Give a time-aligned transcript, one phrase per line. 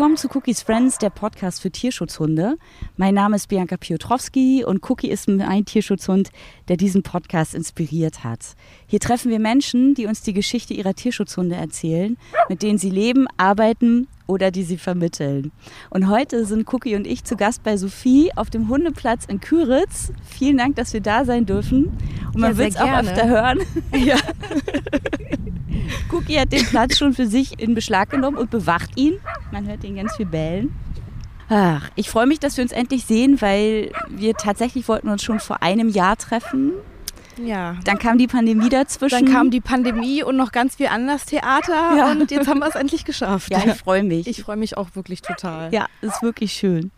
[0.00, 2.56] Willkommen zu Cookies Friends, der Podcast für Tierschutzhunde.
[2.96, 6.30] Mein Name ist Bianca Piotrowski und Cookie ist ein Tierschutzhund,
[6.68, 8.56] der diesen Podcast inspiriert hat.
[8.86, 12.16] Hier treffen wir Menschen, die uns die Geschichte ihrer Tierschutzhunde erzählen,
[12.48, 15.52] mit denen sie leben, arbeiten oder die sie vermitteln.
[15.90, 20.14] Und heute sind Cookie und ich zu Gast bei Sophie auf dem Hundeplatz in Küritz.
[20.24, 21.92] Vielen Dank, dass wir da sein dürfen.
[22.32, 23.58] Und man Ja, wird es auch öfter hören.
[23.94, 24.16] Ja.
[26.10, 29.14] Cookie hat den Platz schon für sich in Beschlag genommen und bewacht ihn.
[29.52, 30.74] Man hört ihn ganz viel bellen.
[31.48, 35.40] Ach, ich freue mich, dass wir uns endlich sehen, weil wir tatsächlich wollten uns schon
[35.40, 36.72] vor einem Jahr treffen.
[37.44, 37.76] Ja.
[37.84, 39.24] Dann kam die Pandemie dazwischen.
[39.26, 42.10] Dann kam die Pandemie und noch ganz viel anderes Theater Ja.
[42.12, 43.50] und jetzt haben wir es endlich geschafft.
[43.50, 44.26] ja, ich freue mich.
[44.26, 45.72] Ich freue mich auch wirklich total.
[45.72, 46.90] Ja, ist wirklich schön.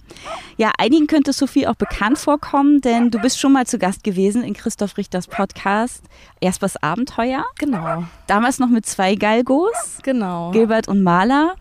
[0.56, 4.42] Ja, einigen könnte Sophie auch bekannt vorkommen, denn du bist schon mal zu Gast gewesen
[4.44, 6.02] in Christoph Richters Podcast.
[6.40, 7.44] Erst was Abenteuer.
[7.58, 10.50] Genau, Damals noch mit zwei Galgos, genau.
[10.52, 11.54] Gilbert und Maler.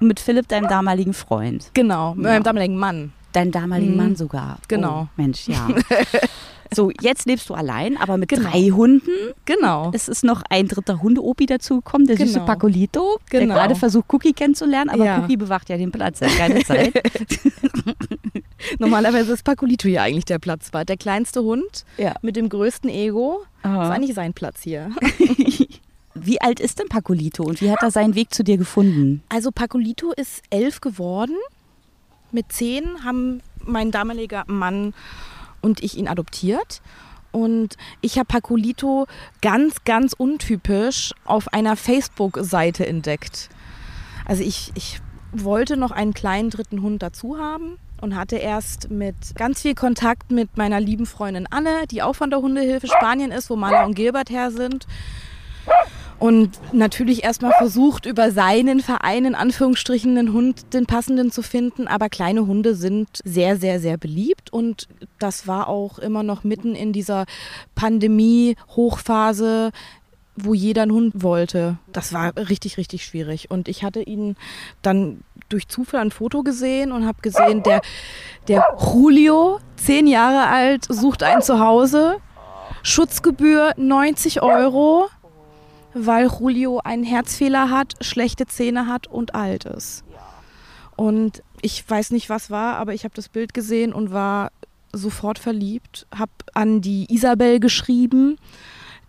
[0.00, 1.70] Und mit Philipp, deinem damaligen Freund.
[1.74, 3.12] genau, mit meinem damaligen Mann.
[3.32, 3.96] Deinen damaligen Mhm.
[3.96, 4.58] Mann sogar.
[4.68, 5.02] Genau.
[5.02, 5.66] Oh, Mensch, ja.
[6.74, 8.50] so, jetzt lebst du allein, aber mit Genau.
[8.50, 9.10] drei Hunden.
[9.44, 9.90] Genau.
[9.94, 12.46] Es ist noch ein dritter Hundeopi dazugekommen, der süße Genau.
[12.46, 13.54] Pacolito, der Genau.
[13.54, 15.18] gerade versucht, Cookie kennenzulernen, aber Ja.
[15.22, 16.94] Cookie bewacht ja den Platz, hat keine Zeit.
[18.78, 20.88] Normalerweise ist Pacolito hier eigentlich der Platzwart.
[20.88, 22.14] Der kleinste Hund ja.
[22.22, 23.44] mit dem größten Ego.
[23.62, 23.90] Das Aha.
[23.90, 24.90] eigentlich sein Platz hier.
[26.14, 29.22] Wie alt ist denn Pacolito und wie hat er seinen Weg zu dir gefunden?
[29.28, 31.34] Also Pacolito ist elf geworden.
[32.32, 34.94] Mit zehn haben mein damaliger Mann
[35.66, 36.80] und ich ihn adoptiert.
[37.32, 39.06] Und ich habe Pacolito
[39.42, 43.50] ganz, ganz untypisch auf einer Facebook-Seite entdeckt.
[44.24, 45.00] Also ich, ich
[45.32, 50.30] wollte noch einen kleinen dritten Hund dazu haben und hatte erst mit ganz viel Kontakt
[50.30, 53.94] mit meiner lieben Freundin Anne, die auch von der Hundehilfe Spanien ist, wo Mala und
[53.94, 54.86] Gilbert her sind.
[56.18, 61.86] Und natürlich erstmal versucht, über seinen Verein in Anführungsstrichen einen Hund, den passenden zu finden.
[61.88, 64.50] Aber kleine Hunde sind sehr, sehr, sehr beliebt.
[64.50, 64.88] Und
[65.18, 67.26] das war auch immer noch mitten in dieser
[67.74, 69.72] Pandemie-Hochphase,
[70.36, 71.76] wo jeder einen Hund wollte.
[71.92, 73.50] Das war richtig, richtig schwierig.
[73.50, 74.36] Und ich hatte ihn
[74.80, 77.82] dann durch Zufall ein Foto gesehen und habe gesehen, der,
[78.48, 82.16] der Julio, zehn Jahre alt, sucht ein Zuhause.
[82.82, 85.08] Schutzgebühr 90 Euro
[85.96, 90.04] weil Julio einen Herzfehler hat, schlechte Zähne hat und alt ist.
[90.94, 94.50] Und ich weiß nicht, was war, aber ich habe das Bild gesehen und war
[94.92, 98.38] sofort verliebt, habe an die Isabel geschrieben,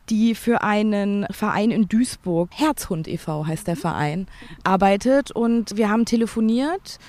[0.09, 3.45] die für einen Verein in Duisburg, Herzhund e.V.
[3.45, 4.27] heißt der Verein,
[4.63, 6.99] arbeitet und wir haben telefoniert,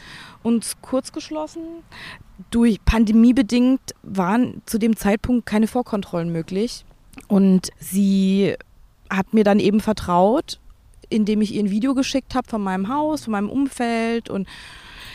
[0.43, 1.63] uns kurz geschlossen.
[2.51, 6.85] Durch Pandemie bedingt waren zu dem Zeitpunkt keine Vorkontrollen möglich
[7.29, 8.57] und sie
[9.11, 10.59] hat mir dann eben vertraut,
[11.09, 14.47] indem ich ihr ein Video geschickt habe von meinem Haus, von meinem Umfeld und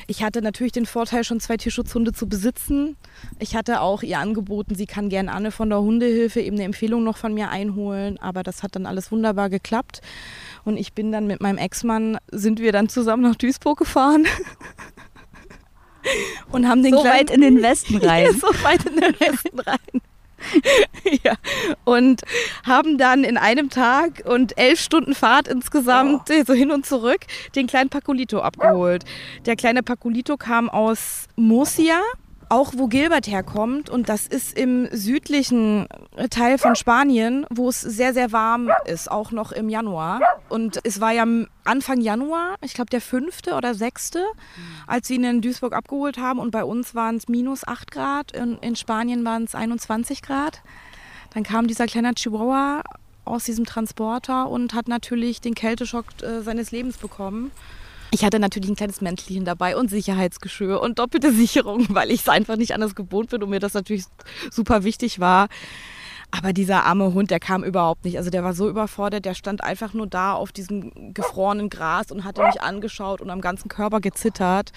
[0.06, 2.98] ich hatte natürlich den Vorteil, schon zwei Tierschutzhunde zu besitzen.
[3.40, 7.06] Ich hatte auch ihr angeboten, sie kann gern Anne von der Hundehilfe eben eine Empfehlung
[7.06, 10.02] noch von mir einholen, aber das hat dann alles wunderbar geklappt.
[10.66, 14.26] Und ich bin dann mit meinem Ex-Mann, sind wir dann zusammen nach Duisburg gefahren
[16.52, 18.26] und haben den so kleinen- weit in den Westen rein.
[18.26, 20.02] ja, so weit in den Westen rein.
[21.24, 21.34] ja.
[21.84, 22.22] Und
[22.66, 26.44] haben dann in einem Tag und elf Stunden Fahrt insgesamt, Oh.
[26.46, 27.22] so hin und zurück,
[27.56, 29.04] den kleinen Pacolito abgeholt.
[29.46, 32.00] Der kleine Pacolito kam aus Murcia,
[32.50, 33.90] auch wo Gilbert herkommt.
[33.90, 35.88] Und das ist im südlichen
[36.30, 40.22] Teil von Spanien, wo es sehr, sehr warm ist, auch noch im Januar.
[40.50, 41.26] Und es war ja
[41.64, 44.24] Anfang Januar, ich glaube der fünfte oder sechste,
[44.88, 46.40] als sie ihn in Duisburg abgeholt haben.
[46.40, 50.62] Und bei uns waren es minus 8 Grad, in, in Spanien waren es 21 Grad.
[51.34, 52.84] Dann kam dieser kleine Chihuahua
[53.26, 57.52] aus diesem Transporter und hat natürlich den Kälteschock äh, seines Lebens bekommen.
[58.14, 62.30] Ich hatte natürlich ein kleines Mäntelchen dabei und Sicherheitsgeschirr und doppelte Sicherung, weil ich es
[62.30, 64.06] einfach nicht anders gewohnt bin und mir das natürlich
[64.52, 65.48] super wichtig war.
[66.36, 68.18] Aber dieser arme Hund, der kam überhaupt nicht.
[68.18, 72.24] Also der war so überfordert, der stand einfach nur da auf diesem gefrorenen Gras und
[72.24, 74.72] hatte mich angeschaut und am ganzen Körper gezittert.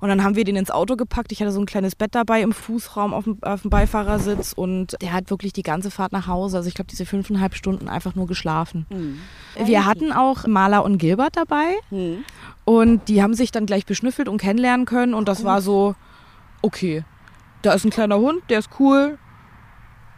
[0.00, 1.32] Und dann haben wir den ins Auto gepackt.
[1.32, 4.96] Ich hatte so ein kleines Bett dabei im Fußraum auf dem, auf dem Beifahrersitz und
[5.02, 8.14] der hat wirklich die ganze Fahrt nach Hause, also ich glaube diese fünfeinhalb Stunden einfach
[8.14, 8.86] nur geschlafen.
[9.56, 12.24] Wir hatten auch Maler und Gilbert dabei Hm.
[12.64, 15.94] Und die haben sich dann gleich beschnüffelt und kennenlernen können und das war so,
[16.62, 17.04] okay,
[17.62, 19.18] da ist ein kleiner Hund, der ist cool,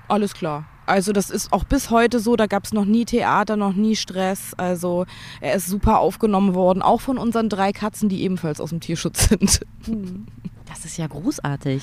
[0.08, 0.66] alles klar.
[0.86, 3.96] Also das ist auch bis heute so, da gab es noch nie Theater, noch nie
[3.96, 4.52] Stress.
[4.54, 5.06] Also
[5.40, 9.28] er ist super aufgenommen worden, auch von unseren drei Katzen, die ebenfalls aus dem Tierschutz
[9.28, 9.60] sind.
[10.66, 11.82] Das ist ja großartig.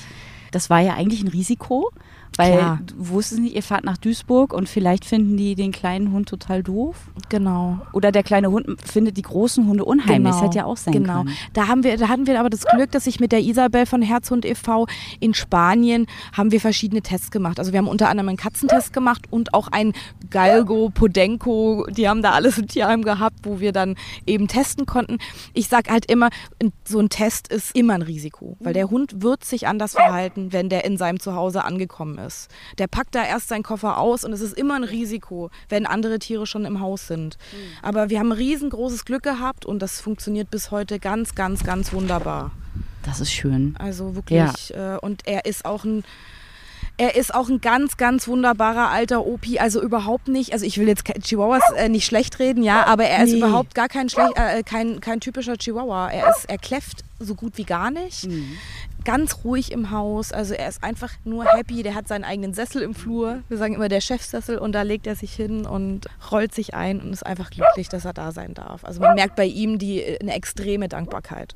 [0.52, 1.90] Das war ja eigentlich ein Risiko,
[2.36, 2.80] Weil Klar.
[2.86, 6.62] du wusstest nicht, ihr fahrt nach Duisburg und vielleicht finden die den kleinen Hund total
[6.62, 6.96] doof.
[7.28, 7.78] Genau.
[7.92, 10.32] Oder der kleine Hund findet die großen Hunde unheimlich.
[10.32, 11.24] Das hätte ja auch sein genau.
[11.24, 11.36] können.
[11.52, 14.02] Da haben wir, da hatten wir aber das Glück, dass ich mit der Isabel von
[14.02, 14.86] Herzhund e.V.
[15.20, 17.58] in Spanien haben wir verschiedene Tests gemacht.
[17.58, 19.92] Also wir haben unter anderem einen Katzentest gemacht und auch ein
[20.30, 23.96] Galgo, Podenco, die haben da alles im Tierheim gehabt, wo wir dann
[24.26, 25.18] eben testen konnten.
[25.52, 26.30] Ich sag halt immer,
[26.84, 30.68] so ein Test ist immer ein Risiko, weil der Hund wird sich anders verhalten, wenn
[30.68, 32.21] der in seinem Zuhause angekommen ist.
[32.78, 36.18] Der packt da erst seinen Koffer aus und es ist immer ein Risiko, wenn andere
[36.18, 37.38] Tiere schon im Haus sind.
[37.82, 42.50] Aber wir haben riesengroßes Glück gehabt und das funktioniert bis heute ganz, ganz, ganz wunderbar.
[43.04, 43.74] Das ist schön.
[43.78, 44.72] Also wirklich.
[44.74, 46.04] Äh, und er ist auch ein.
[46.98, 49.58] Er ist auch ein ganz, ganz wunderbarer alter Opi.
[49.58, 50.52] Also überhaupt nicht.
[50.52, 53.38] Also ich will jetzt Chihuahuas äh, nicht schlecht reden, ja, aber er ist Nee.
[53.38, 56.10] überhaupt gar kein, schlecht, äh, kein, kein typischer Chihuahua.
[56.10, 58.28] Er ist, er kläfft so gut wie gar nicht.
[59.04, 60.32] Ganz ruhig im Haus.
[60.32, 61.82] Also er ist einfach nur happy.
[61.82, 63.42] Der hat seinen eigenen Sessel im Flur.
[63.48, 67.00] Wir sagen immer der Chefsessel und da legt er sich hin und rollt sich ein
[67.00, 68.84] und ist einfach glücklich, dass er da sein darf.
[68.84, 71.54] Also man merkt bei ihm die eine extreme Dankbarkeit.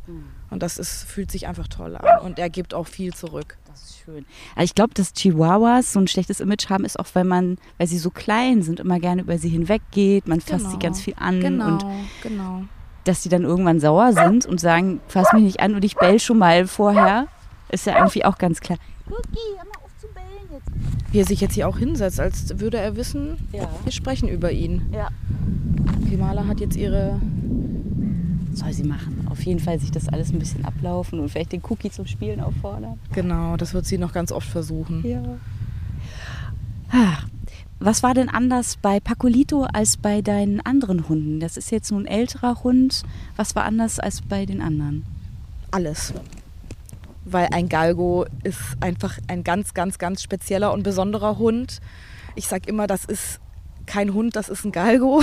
[0.50, 2.20] Und das ist, fühlt sich einfach toll an.
[2.24, 3.56] Und er gibt auch viel zurück.
[3.68, 4.24] Das ist schön.
[4.54, 7.86] Aber ich glaube, dass Chihuahuas so ein schlechtes Image haben, ist auch, weil man, weil
[7.86, 10.26] sie so klein sind, immer gerne über sie hinweggeht.
[10.28, 10.78] Man fasst sie Genau.
[10.78, 11.84] ganz viel an Genau, und
[12.22, 12.62] genau.
[13.04, 16.18] dass sie dann irgendwann sauer sind und sagen, fass mich nicht an und ich bell
[16.20, 17.26] schon mal vorher,
[17.70, 18.78] ist ja irgendwie auch ganz klar.
[19.08, 21.12] Cookie, hör mal auf zu bellen jetzt.
[21.12, 23.68] Wie er sich jetzt hier auch hinsetzt, als würde er wissen, Ja.
[23.84, 24.82] wir sprechen über ihn.
[24.92, 25.08] Ja.
[26.08, 27.20] Kimala hat jetzt ihre.
[28.52, 29.26] Soll sie machen.
[29.30, 32.40] Auf jeden Fall sich das alles ein bisschen ablaufen und vielleicht den Cookie zum Spielen
[32.40, 32.98] auffordern.
[33.12, 35.06] Genau, das wird sie noch ganz oft versuchen.
[35.06, 35.22] Ja.
[36.90, 37.18] Ah,
[37.78, 41.40] Was war denn anders bei Pacolito als bei deinen anderen Hunden?
[41.40, 43.02] Das ist jetzt nun ein älterer Hund.
[43.36, 45.04] Was war anders als bei den anderen?
[45.72, 46.14] Alles.
[47.28, 51.80] Weil ein Galgo ist einfach ein ganz, ganz, ganz spezieller und besonderer Hund.
[52.36, 53.40] Ich sag immer, das ist
[53.86, 55.22] kein Hund, das ist ein Galgo.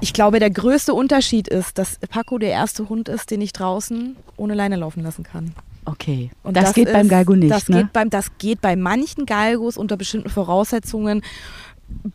[0.00, 4.16] Ich glaube, der größte Unterschied ist, dass Paco der erste Hund ist, den ich draußen
[4.36, 5.54] ohne Leine laufen lassen kann.
[5.84, 6.30] Okay.
[6.42, 7.82] Und das, geht beim ist- Galgo nicht, das ne?
[7.82, 11.22] Geht beim, das geht bei manchen Galgos unter bestimmten Voraussetzungen.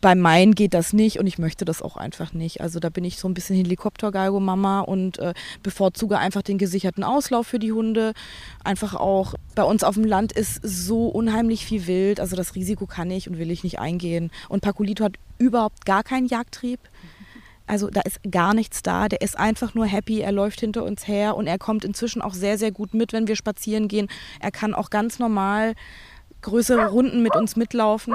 [0.00, 2.60] Bei meinen geht das nicht und ich möchte das auch einfach nicht.
[2.60, 7.46] Also da bin ich so ein bisschen Helikopter-Galgo-Mama und äh, bevorzuge einfach den gesicherten Auslauf
[7.46, 8.12] für die Hunde.
[8.64, 12.86] Einfach auch, bei uns auf dem Land ist so unheimlich viel Wild, also das Risiko
[12.86, 14.30] kann ich und will ich nicht eingehen.
[14.48, 16.80] Und Paculito hat überhaupt gar keinen Jagdtrieb.
[17.70, 19.08] Also da ist gar nichts da.
[19.08, 20.20] Der ist einfach nur happy.
[20.20, 23.28] Er läuft hinter uns her und er kommt inzwischen auch sehr, sehr gut mit, wenn
[23.28, 24.08] wir spazieren gehen.
[24.40, 25.74] Er kann auch ganz normal
[26.42, 28.14] größere Runden mit uns mitlaufen.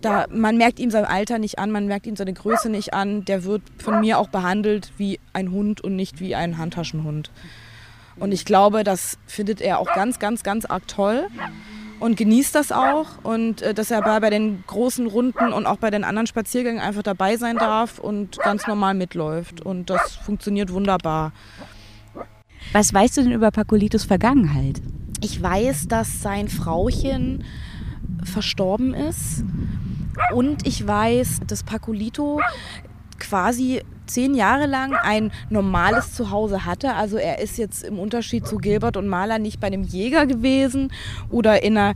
[0.00, 3.24] Da, man merkt ihm sein Alter nicht an, man merkt ihm seine Größe nicht an.
[3.24, 7.30] Der wird von mir auch behandelt wie ein Hund und nicht wie ein Handtaschenhund.
[8.16, 11.28] Und ich glaube, das findet er auch ganz, ganz, ganz arg toll
[12.02, 13.06] und genießt das auch.
[13.22, 16.80] Und äh, dass er bei, bei den großen Runden und auch bei den anderen Spaziergängen
[16.80, 19.64] einfach dabei sein darf und ganz normal mitläuft.
[19.64, 21.32] Und das funktioniert wunderbar.
[22.72, 24.80] Was weißt du denn über Pacolitos Vergangenheit?
[25.22, 27.44] Ich weiß, dass sein Frauchen
[28.24, 29.44] verstorben ist.
[30.34, 32.40] Und ich weiß, dass Pacolito
[33.20, 36.94] quasi zehn Jahre lang ein normales Zuhause hatte.
[36.94, 40.92] Also er ist jetzt im Unterschied zu Gilbert und Maler nicht bei einem Jäger gewesen
[41.30, 41.94] oder in einer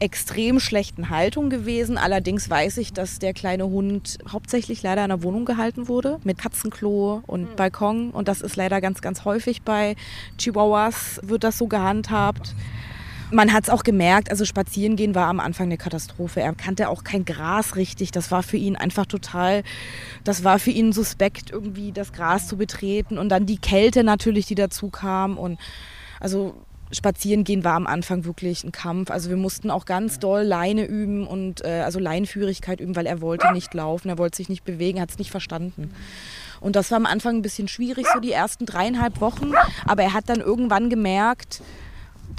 [0.00, 1.98] extrem schlechten Haltung gewesen.
[1.98, 6.38] Allerdings weiß ich, dass der kleine Hund hauptsächlich leider in der Wohnung gehalten wurde mit
[6.38, 8.10] Katzenklo und Balkon.
[8.10, 9.96] Und das ist leider ganz, ganz häufig bei
[10.38, 12.54] Chihuahuas wird das so gehandhabt.
[13.30, 16.40] Man hat es auch gemerkt, also spazieren gehen war am Anfang eine Katastrophe.
[16.40, 18.10] Er kannte auch kein Gras richtig.
[18.10, 19.64] Das war für ihn einfach total,
[20.24, 23.18] das war für ihn suspekt, irgendwie das Gras zu betreten.
[23.18, 25.36] Und dann die Kälte natürlich, die dazu kam.
[25.36, 25.58] Und
[26.20, 26.54] also
[26.92, 29.10] spazieren gehen war am Anfang wirklich ein Kampf.
[29.10, 33.20] Also wir mussten auch ganz doll Leine üben und äh, also Leinführigkeit üben, weil er
[33.20, 35.90] wollte nicht laufen, er wollte sich nicht bewegen, hat es nicht verstanden.
[36.60, 39.52] Und das war am Anfang ein bisschen schwierig, so die ersten dreieinhalb Wochen.
[39.86, 41.62] Aber er hat dann irgendwann gemerkt,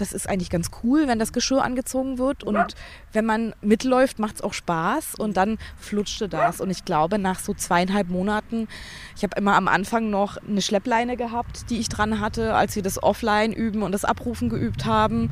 [0.02, 2.44] das ist eigentlich ganz cool, wenn das Geschirr angezogen wird.
[2.44, 2.76] Und
[3.14, 5.16] wenn man mitläuft, macht es auch Spaß.
[5.16, 6.62] Und dann flutschte das.
[6.62, 8.68] Und ich glaube, nach so zweieinhalb Monaten,
[9.16, 12.84] ich habe immer am Anfang noch eine Schleppleine gehabt, die ich dran hatte, als wir
[12.84, 15.30] das Offline üben und das Abrufen geübt haben.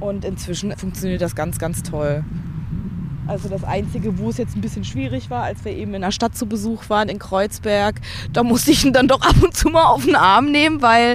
[0.00, 2.24] Und inzwischen funktioniert das ganz, ganz toll.
[3.30, 6.10] Also das Einzige, wo es jetzt ein bisschen schwierig war, als wir eben in der
[6.10, 8.00] Stadt zu Besuch waren, in Kreuzberg,
[8.32, 11.14] da musste ich ihn dann doch ab und zu mal auf den Arm nehmen, weil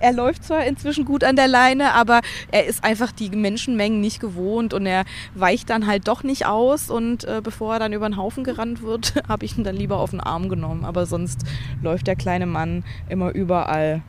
[0.00, 4.18] er läuft zwar inzwischen gut an der Leine, aber er ist einfach die Menschenmengen nicht
[4.18, 5.04] gewohnt und er
[5.36, 8.82] weicht dann halt doch nicht aus und äh, bevor er dann über den Haufen gerannt
[8.82, 10.84] wird, habe ich ihn dann lieber auf den Arm genommen.
[10.84, 11.44] Aber sonst
[11.80, 14.02] läuft der kleine Mann immer überall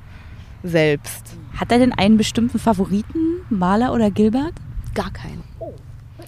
[0.63, 1.37] selbst.
[1.55, 4.53] Hat er denn einen bestimmten Favoriten, Maler oder Gilbert?
[4.95, 5.52] Gar keinen.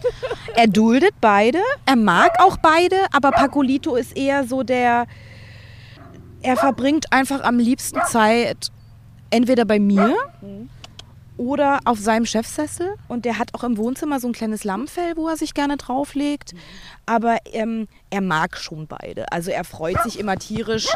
[0.55, 5.05] Er duldet beide, er mag auch beide, aber Pacolito ist eher so der,
[6.41, 8.71] er verbringt einfach am liebsten Zeit
[9.31, 10.15] entweder bei mir
[11.37, 12.95] oder auf seinem Chefsessel.
[13.07, 16.53] Und der hat auch im Wohnzimmer so ein kleines Lammfell, wo er sich gerne drauflegt.
[17.05, 19.31] Aber ähm, er mag schon beide.
[19.31, 20.87] Also er freut sich immer tierisch,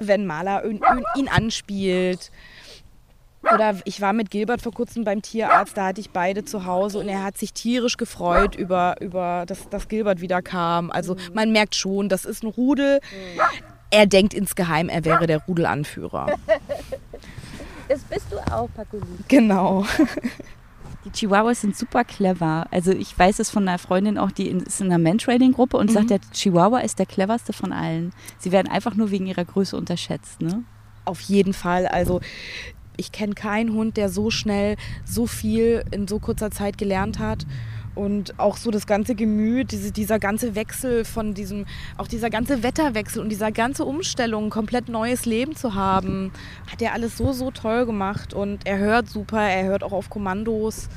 [0.00, 0.80] wenn Maler ihn,
[1.16, 2.30] ihn anspielt.
[3.52, 6.98] Oder ich war mit Gilbert vor kurzem beim Tierarzt, da hatte ich beide zu Hause
[6.98, 10.90] und er hat sich tierisch gefreut über, über dass, dass Gilbert wieder kam.
[10.90, 13.00] Also man merkt schon, das ist ein Rudel.
[13.90, 16.34] Er denkt insgeheim, er wäre der Rudelanführer.
[17.86, 19.08] Das bist du auch, Pacolito.
[19.28, 19.84] Genau.
[21.04, 22.66] Die Chihuahuas sind super clever.
[22.70, 26.08] Also ich weiß es von einer Freundin auch, die ist in einer Mantrailing-Gruppe und sagt,
[26.08, 28.14] der Chihuahua ist der cleverste von allen.
[28.38, 30.64] Sie werden einfach nur wegen ihrer Größe unterschätzt, ne?
[31.04, 31.86] Auf jeden Fall.
[31.86, 32.20] Also
[32.96, 37.46] ich kenne keinen Hund, der so schnell so viel in so kurzer Zeit gelernt hat.
[37.94, 41.64] Und auch so das ganze Gemüt, diese, dieser ganze Wechsel von diesem,
[41.96, 46.32] auch dieser ganze Wetterwechsel und dieser ganze Umstellung, komplett neues Leben zu haben,
[46.70, 48.34] hat er alles so, so toll gemacht.
[48.34, 50.88] Und er hört super, er hört auch auf Kommandos.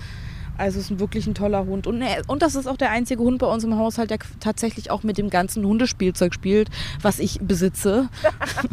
[0.58, 1.88] Also ist ein wirklich ein toller Hund.
[1.88, 4.92] Und, er, und das ist auch der einzige Hund bei uns im Haushalt, der tatsächlich
[4.92, 6.70] auch mit dem ganzen Hundespielzeug spielt,
[7.02, 8.10] was ich besitze.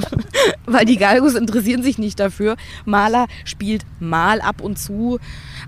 [0.67, 2.57] Weil die Galgos interessieren sich nicht dafür.
[2.85, 5.19] Maler spielt mal ab und zu,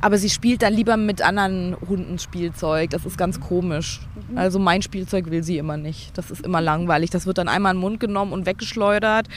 [0.01, 2.91] aber sie spielt dann lieber mit anderen Hunden Spielzeug.
[2.91, 4.01] Das ist ganz komisch.
[4.35, 6.17] Also mein Spielzeug will sie immer nicht.
[6.17, 7.11] Das ist immer langweilig.
[7.11, 9.29] Das wird dann einmal in den Mund genommen und weggeschleudert.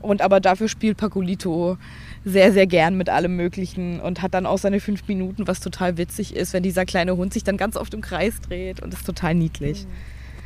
[0.00, 1.76] Und aber dafür spielt Pacolito
[2.24, 5.96] sehr, sehr gern mit allem Möglichen und hat dann auch seine fünf Minuten, was total
[5.96, 9.06] witzig ist, wenn dieser kleine Hund sich dann ganz oft im Kreis dreht und ist
[9.06, 9.86] total niedlich.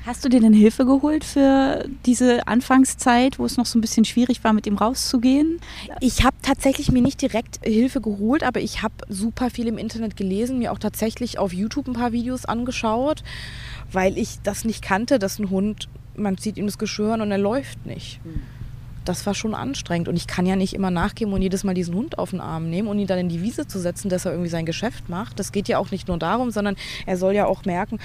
[0.06, 4.04] Hast du dir denn Hilfe geholt für diese Anfangszeit, wo es noch so ein bisschen
[4.04, 5.60] schwierig war, mit ihm rauszugehen?
[6.00, 10.14] Ich habe tatsächlich mir nicht direkt Hilfe geholt, aber ich habe super viel im Internet
[10.14, 13.24] gelesen, mir auch tatsächlich auf YouTube ein paar Videos angeschaut,
[13.92, 17.30] weil ich das nicht kannte, dass ein Hund, man zieht ihm das Geschirr an und
[17.30, 18.20] er läuft nicht.
[19.04, 21.94] Das war schon anstrengend und ich kann ja nicht immer nachgeben und jedes Mal diesen
[21.94, 24.32] Hund auf den Arm nehmen und ihn dann in die Wiese zu setzen, dass er
[24.32, 25.38] irgendwie sein Geschäft macht.
[25.38, 27.98] Das geht ja auch nicht nur darum, sondern er soll ja auch merken,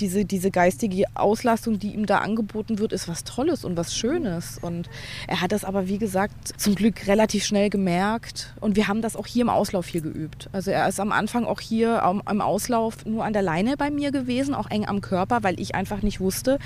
[0.00, 4.58] diese, diese geistige Auslastung, die ihm da angeboten wird, ist was Tolles und was Schönes.
[4.60, 4.88] Und
[5.28, 8.54] er hat das aber, wie gesagt, zum Glück relativ schnell gemerkt.
[8.60, 10.48] Und wir haben das auch hier im Auslauf hier geübt.
[10.52, 13.90] Also er ist am Anfang auch hier am, am Auslauf nur an der Leine bei
[13.90, 16.58] mir gewesen, auch eng am Körper, weil ich einfach nicht wusste,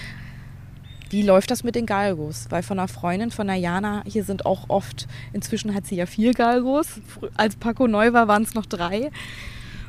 [1.10, 2.46] wie läuft das mit den Galgos?
[2.50, 6.06] Weil von einer Freundin, von der Jana, hier sind auch oft, inzwischen hat sie ja
[6.06, 7.00] vier Galgos.
[7.36, 9.10] Als Paco neu war, waren es noch drei.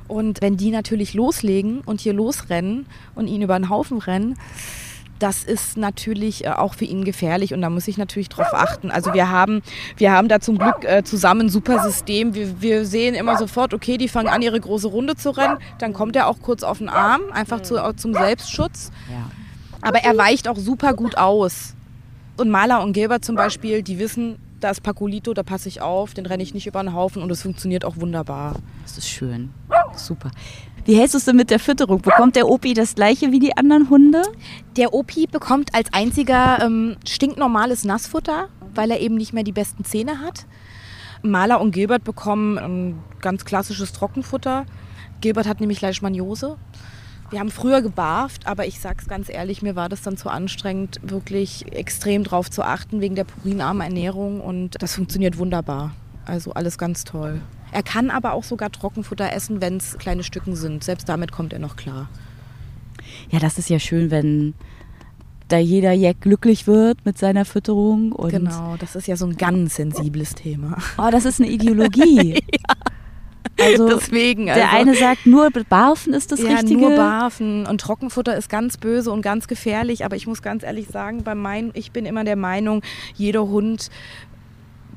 [0.08, 4.38] Und wenn die natürlich loslegen und hier losrennen und ihn über den Haufen rennen,
[5.20, 8.92] das ist natürlich äh, auch für ihn gefährlich und da muss ich natürlich drauf achten.
[8.92, 9.62] Also wir haben,
[9.98, 12.36] wir haben da zum Glück äh, zusammen ein super System.
[12.36, 15.58] Wir, wir sehen immer sofort, okay, die fangen an, ihre große Runde zu rennen.
[15.80, 18.92] Dann kommt er auch kurz auf den Arm, einfach zu, zum Selbstschutz.
[19.10, 19.32] Ja.
[19.82, 21.76] Aber er weicht auch super gut aus.
[22.38, 26.14] Und Maler und Gilbert zum Beispiel, die wissen, da ist Pacolito, da passe ich auf,
[26.14, 28.56] den renne ich nicht über den Haufen und es funktioniert auch wunderbar.
[28.84, 29.52] Das ist schön.
[29.96, 30.32] Super.
[30.86, 32.02] Wie hältst du es denn mit der Fütterung?
[32.02, 34.22] Bekommt der Opi das gleiche wie die anderen Hunde?
[34.78, 39.84] Der Opi bekommt als einziger ähm, stinknormales Nassfutter, weil er eben nicht mehr die besten
[39.84, 40.46] Zähne hat.
[41.24, 44.66] Maler und Gilbert bekommen ein ganz klassisches Trockenfutter.
[45.20, 46.58] Gilbert hat nämlich Leishmaniose.
[47.30, 51.00] Wir haben früher gebarft, aber ich sag's ganz ehrlich, mir war das dann zu anstrengend,
[51.04, 55.94] wirklich extrem drauf zu achten wegen der purinarmen Ernährung und das funktioniert wunderbar.
[56.26, 57.42] Also alles ganz toll.
[57.72, 60.84] Er kann aber auch sogar Trockenfutter essen, wenn es kleine Stücken sind.
[60.84, 62.10] Selbst damit kommt er noch klar.
[63.30, 64.54] Ja, das ist ja schön, wenn
[65.48, 68.12] da jeder Jack glücklich wird mit seiner Fütterung.
[68.12, 70.78] Und genau, das ist ja so ein ganz sensibles Thema.
[70.98, 72.34] Oh, das ist eine Ideologie.
[72.52, 72.76] ja.
[73.60, 74.46] Also Deswegen.
[74.46, 76.80] der also, eine sagt, nur Barfen ist das ja, Richtige.
[76.80, 80.06] nur Barfen und Trockenfutter ist ganz böse und ganz gefährlich.
[80.06, 82.82] Aber ich muss ganz ehrlich sagen, bei mein, ich bin immer der Meinung,
[83.16, 83.90] jeder Hund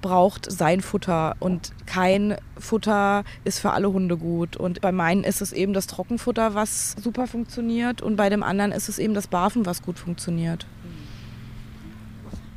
[0.01, 4.57] braucht sein Futter und kein Futter ist für alle Hunde gut.
[4.57, 8.73] Und bei meinen ist es eben das Trockenfutter, was super funktioniert und bei dem anderen
[8.73, 10.67] ist es eben das Barfen, was gut funktioniert.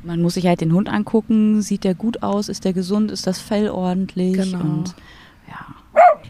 [0.02, 3.26] Man muss sich halt den Hund angucken, sieht der gut aus, ist der gesund, ist
[3.26, 4.60] das Fell ordentlich Genau.
[4.60, 4.94] und
[5.48, 5.66] ja.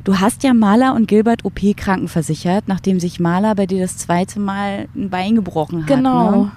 [0.04, 4.38] Du hast ja Maler und Gilbert OP krankenversichert, nachdem sich Maler bei dir das zweite
[4.38, 5.88] Mal ein Bein gebrochen hat.
[5.88, 6.30] Genau.
[6.30, 6.52] Ne?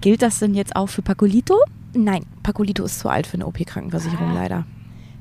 [0.00, 1.58] Gilt das denn jetzt auch für Pacolito?
[1.94, 4.64] Nein, Pacolito ist zu alt für eine OP-Krankenversicherung leider.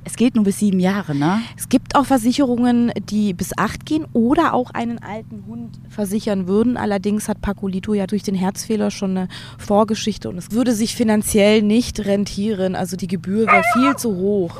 [0.06, 1.40] Es gilt nur bis sieben Jahre, ne?
[1.58, 6.76] Es gibt auch Versicherungen, die bis acht gehen oder auch einen alten Hund versichern würden.
[6.76, 11.62] Allerdings hat Pacolito ja durch den Herzfehler schon eine Vorgeschichte und es würde sich finanziell
[11.62, 12.76] nicht rentieren.
[12.76, 14.58] Also die Gebühr wäre viel zu hoch.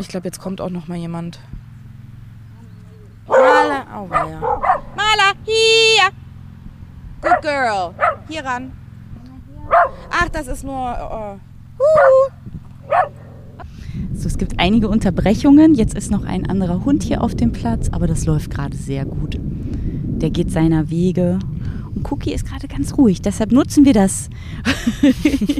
[0.00, 1.38] Ich glaube, jetzt kommt auch noch mal jemand.
[3.32, 4.40] Maler, oh ja.
[4.96, 6.12] Maler, hier!
[7.42, 7.94] girl.
[8.28, 8.72] Hier ran.
[10.10, 10.74] Ach, das ist nur.
[10.74, 11.38] Uh, uh.
[14.14, 15.74] So, es gibt einige Unterbrechungen.
[15.74, 19.04] Jetzt ist noch ein anderer Hund hier auf dem Platz, aber das läuft gerade sehr
[19.04, 19.38] gut.
[19.40, 21.38] Der geht seiner Wege.
[21.94, 24.30] Und Cookie ist gerade ganz ruhig, deshalb nutzen wir das.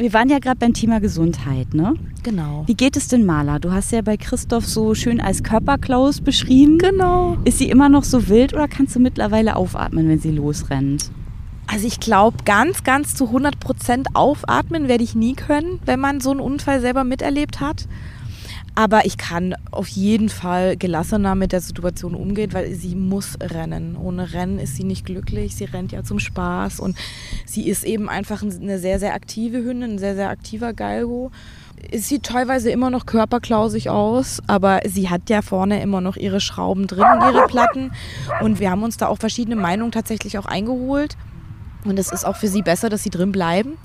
[0.00, 1.94] wir waren ja gerade beim Thema Gesundheit, ne?
[2.22, 2.64] Genau.
[2.66, 3.58] Wie geht es denn Maler?
[3.60, 6.78] Du hast ja bei Christoph so schön als Körperklaus beschrieben.
[6.78, 7.36] Genau.
[7.44, 11.10] Ist sie immer noch so wild oder kannst du mittlerweile aufatmen, wenn sie losrennt?
[11.66, 16.20] Also ich glaube, ganz, ganz zu 100 Prozent aufatmen werde ich nie können, wenn man
[16.20, 17.86] so einen Unfall selber miterlebt hat.
[18.74, 23.96] Aber ich kann auf jeden Fall gelassener mit der Situation umgehen, weil sie muss rennen.
[23.96, 25.56] Ohne Rennen ist sie nicht glücklich.
[25.56, 26.96] Sie rennt ja zum Spaß und
[27.46, 31.30] sie ist eben einfach eine sehr, sehr aktive Hündin, ein sehr, sehr aktiver Galgo.
[31.90, 36.40] Es sieht teilweise immer noch körperklausig aus, aber sie hat ja vorne immer noch ihre
[36.40, 37.92] Schrauben drin ihre Platten.
[38.40, 41.16] Und wir haben uns da auch verschiedene Meinungen tatsächlich auch eingeholt.
[41.84, 43.78] Und es ist auch für sie besser, dass sie drin bleiben.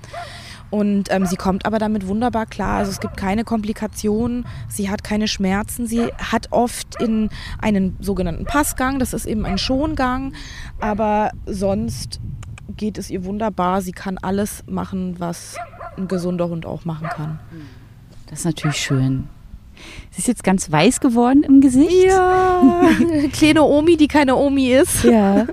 [0.76, 2.80] Und ähm, sie kommt aber damit wunderbar klar.
[2.80, 5.88] Also es gibt keine Komplikationen, sie hat keine Schmerzen.
[5.88, 7.30] Sie hat oft in
[7.62, 10.34] einen sogenannten Passgang, das ist eben ein Schongang,
[10.82, 12.20] aber sonst
[12.76, 13.82] geht es ihr wunderbar.
[13.82, 15.56] Sie kann alles machen, was
[15.96, 17.40] ein gesunder Hund auch machen kann.
[18.28, 19.30] Das ist natürlich schön.
[20.12, 22.08] Sie ist jetzt ganz weiß geworden im Gesicht.
[22.08, 22.82] Ja,
[23.32, 25.06] kleine Omi, die keine Omi ist.
[25.06, 25.48] Ja.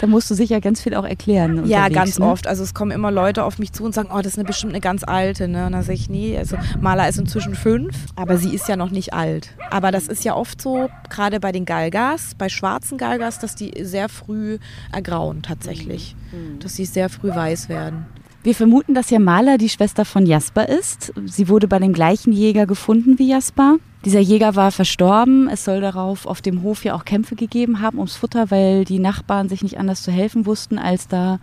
[0.00, 1.66] Da musst du sicher ganz viel auch erklären.
[1.66, 2.26] Ja, ganz ne?
[2.26, 2.46] oft.
[2.46, 4.72] Also es kommen immer Leute auf mich zu und sagen, oh, das ist eine bestimmt
[4.72, 5.48] eine ganz alte.
[5.48, 5.66] Ne?
[5.66, 8.90] Und dann sage ich, nee, also Mala ist inzwischen fünf, aber sie ist ja noch
[8.90, 9.54] nicht alt.
[9.70, 13.72] Aber das ist ja oft so, gerade bei den Galgas, bei schwarzen Galgas, dass die
[13.82, 14.58] sehr früh
[14.92, 16.16] ergrauen tatsächlich.
[16.32, 16.58] Mhm.
[16.60, 18.06] Dass sie sehr früh weiß werden.
[18.42, 21.12] Wir vermuten, dass ja Maler die Schwester von Jasper ist.
[21.26, 23.76] Sie wurde bei dem gleichen Jäger gefunden wie Jasper.
[24.04, 25.48] Dieser Jäger war verstorben.
[25.48, 28.98] Es soll darauf auf dem Hof ja auch Kämpfe gegeben haben ums Futter, weil die
[28.98, 31.38] Nachbarn sich nicht anders zu helfen wussten, als da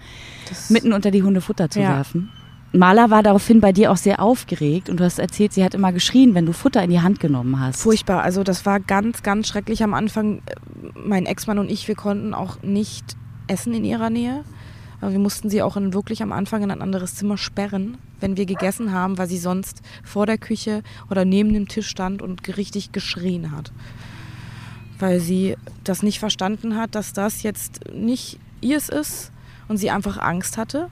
[0.49, 1.89] das mitten unter die Hunde Futter zu ja.
[1.89, 2.31] werfen.
[2.73, 5.93] Maler war daraufhin bei dir auch sehr aufgeregt und du hast erzählt, sie hat immer
[5.93, 7.81] geschrien, wenn du Futter in die Hand genommen hast.
[7.81, 8.23] Furchtbar.
[8.23, 10.41] Also das war ganz, ganz schrecklich am Anfang.
[10.95, 13.15] Mein Ex-Mann und ich, wir konnten auch nicht
[13.47, 14.43] essen in ihrer Nähe.
[14.99, 18.37] Aber wir mussten sie auch in, wirklich am Anfang in ein anderes Zimmer sperren, wenn
[18.37, 22.57] wir gegessen haben, weil sie sonst vor der Küche oder neben dem Tisch stand und
[22.57, 23.71] richtig geschrien hat.
[24.99, 29.31] Weil sie das nicht verstanden hat, dass das jetzt nicht ihrs ist
[29.67, 30.89] und sie einfach Angst hatte,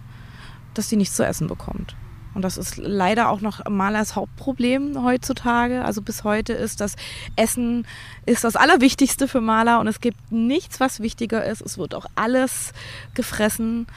[0.76, 1.96] dass sie nichts zu essen bekommt.
[2.36, 5.84] Und das ist leider auch noch Malers Hauptproblem heutzutage.
[5.84, 6.96] Also bis heute ist das
[7.36, 7.88] Essen
[8.26, 11.62] ist das Allerwichtigste für Maler und es gibt nichts, was wichtiger ist.
[11.62, 12.74] Es wird auch alles
[13.14, 13.88] gefressen,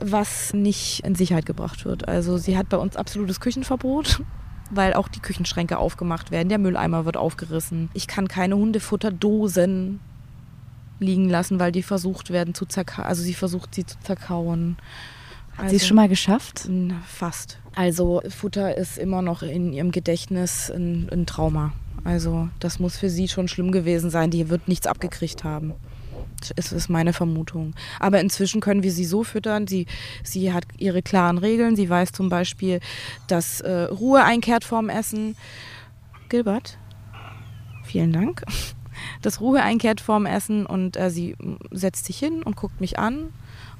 [0.00, 2.08] was nicht in Sicherheit gebracht wird.
[2.08, 4.22] Also sie hat bei uns absolutes Küchenverbot
[4.74, 7.90] weil auch die Küchenschränke aufgemacht werden, der Mülleimer wird aufgerissen.
[7.92, 10.00] Ich kann keine Hundefutterdosen
[10.98, 14.78] liegen lassen, weil die versucht werden zu zerkauen, also sie versucht sie zu zerkauen.
[15.52, 16.68] Hat also, sie es schon mal geschafft?
[17.06, 17.58] Fast.
[17.74, 21.72] Also Futter ist immer noch in ihrem Gedächtnis ein, ein Trauma.
[22.04, 24.30] Also das muss für sie schon schlimm gewesen sein.
[24.30, 25.74] Die wird nichts abgekriegt haben.
[26.56, 27.74] Das ist meine Vermutung.
[28.00, 29.66] Aber inzwischen können wir sie so füttern.
[29.66, 29.86] Sie,
[30.24, 31.76] sie hat ihre klaren Regeln.
[31.76, 32.80] Sie weiß zum Beispiel,
[33.28, 35.36] dass äh, Ruhe einkehrt vorm Essen.
[36.28, 36.78] Gilbert,
[37.84, 38.42] vielen Dank.
[39.22, 41.34] Dass Ruhe einkehrt vorm Essen und äh, sie
[41.70, 43.30] setzt sich hin und guckt mich an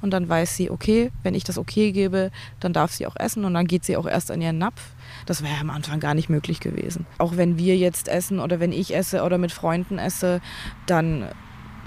[0.03, 3.45] und dann weiß sie, okay, wenn ich das okay gebe, dann darf sie auch essen
[3.45, 4.81] und dann geht sie auch erst an ihren Napf.
[5.25, 7.05] Das wäre ja am Anfang gar nicht möglich gewesen.
[7.19, 10.41] Auch wenn wir jetzt essen oder wenn ich esse oder mit Freunden esse,
[10.87, 11.29] dann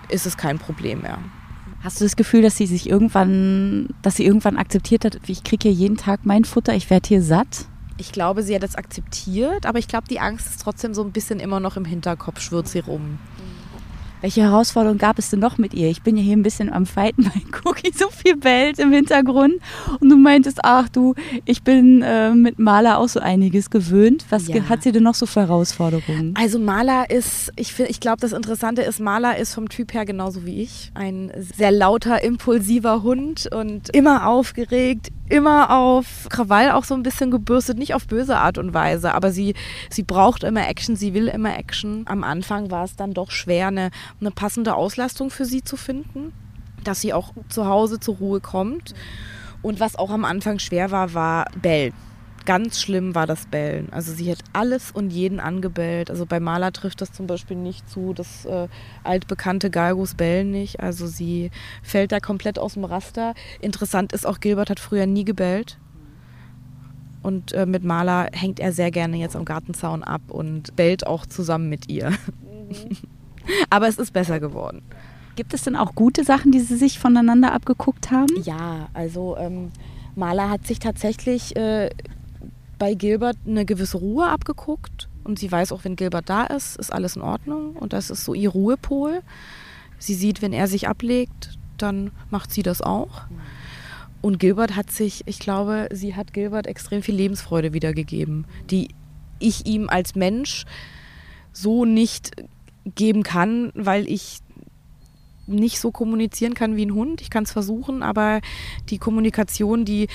[0.09, 1.19] ist es kein Problem mehr.
[1.83, 5.69] Hast du das Gefühl, dass sie sich irgendwann, dass sie irgendwann akzeptiert hat, ich kriege
[5.69, 7.67] hier jeden Tag mein Futter, ich werde hier satt?
[7.99, 11.13] Ich glaube, sie hat das akzeptiert, aber ich glaube, die Angst ist trotzdem so ein
[11.13, 13.19] bisschen immer noch im Hinterkopf, schwirrt sie rum.
[14.27, 15.89] Welche Herausforderungen gab es denn noch mit ihr?
[15.89, 19.55] Ich bin ja hier ein bisschen am Fighten, weil Cookie so viel bellt im Hintergrund.
[20.01, 24.27] Und du meintest, ach du, ich bin äh, mit Maler auch so einiges gewöhnt.
[24.31, 24.69] Was ja.
[24.69, 26.35] hat sie denn noch so für Herausforderungen?
[26.37, 30.45] Also Maler ist, ich, ich glaube, das Interessante ist, Maler ist vom Typ her genauso
[30.45, 30.91] wie ich.
[30.95, 37.31] Ein sehr lauter, impulsiver Hund und immer aufgeregt, immer auf Krawall auch so ein bisschen
[37.31, 39.55] gebürstet, nicht auf böse Art und Weise, aber sie,
[39.91, 42.05] sie braucht immer Action, sie will immer Action.
[42.07, 46.33] Am Anfang war es dann doch schwer, eine, eine passende Auslastung für sie zu finden,
[46.85, 48.95] dass sie auch zu Hause zur Ruhe kommt.
[49.63, 51.93] Und was auch am Anfang schwer war, war Bell.
[52.47, 53.89] Ganz schlimm war das Bellen.
[53.91, 56.11] Also sie hat alles und jeden angebellt.
[56.11, 58.15] Also bei Maler trifft das zum Beispiel nicht zu.
[58.15, 58.69] Das äh,
[59.03, 60.81] altbekannte Galgos bellen nicht.
[60.81, 61.51] Also sie
[61.83, 63.35] fällt da komplett aus dem Raster.
[63.61, 65.79] Interessant ist auch, Gilbert hat früher nie gebellt.
[67.23, 71.27] Und äh, mit Maler hängt er sehr gerne jetzt am Gartenzaun ab und bellt auch
[71.27, 72.11] zusammen mit ihr.
[72.11, 72.97] Mhm.
[73.71, 74.83] Aber es ist besser geworden.
[75.35, 78.33] Gibt es denn auch gute Sachen, die Sie sich voneinander abgeguckt haben?
[78.45, 79.73] Ja, also ähm,
[80.15, 81.91] Maler hat sich tatsächlich äh,
[82.79, 85.09] bei Gilbert eine gewisse Ruhe abgeguckt.
[85.25, 87.75] Und sie weiß auch, wenn Gilbert da ist, ist alles in Ordnung.
[87.75, 89.23] Und das ist so ihr Ruhepol.
[89.99, 93.23] Sie sieht, wenn er sich ablegt, dann macht sie das auch.
[94.23, 98.89] Und Gilbert hat sich, ich glaube, sie hat Gilbert extrem viel Lebensfreude wiedergegeben, die
[99.39, 100.65] ich ihm als Mensch
[101.53, 102.33] so nicht
[102.95, 104.39] geben kann, weil ich
[105.47, 107.21] nicht so kommunizieren kann wie ein Hund.
[107.21, 108.41] Ich kann es versuchen, aber
[108.89, 110.09] die Kommunikation, die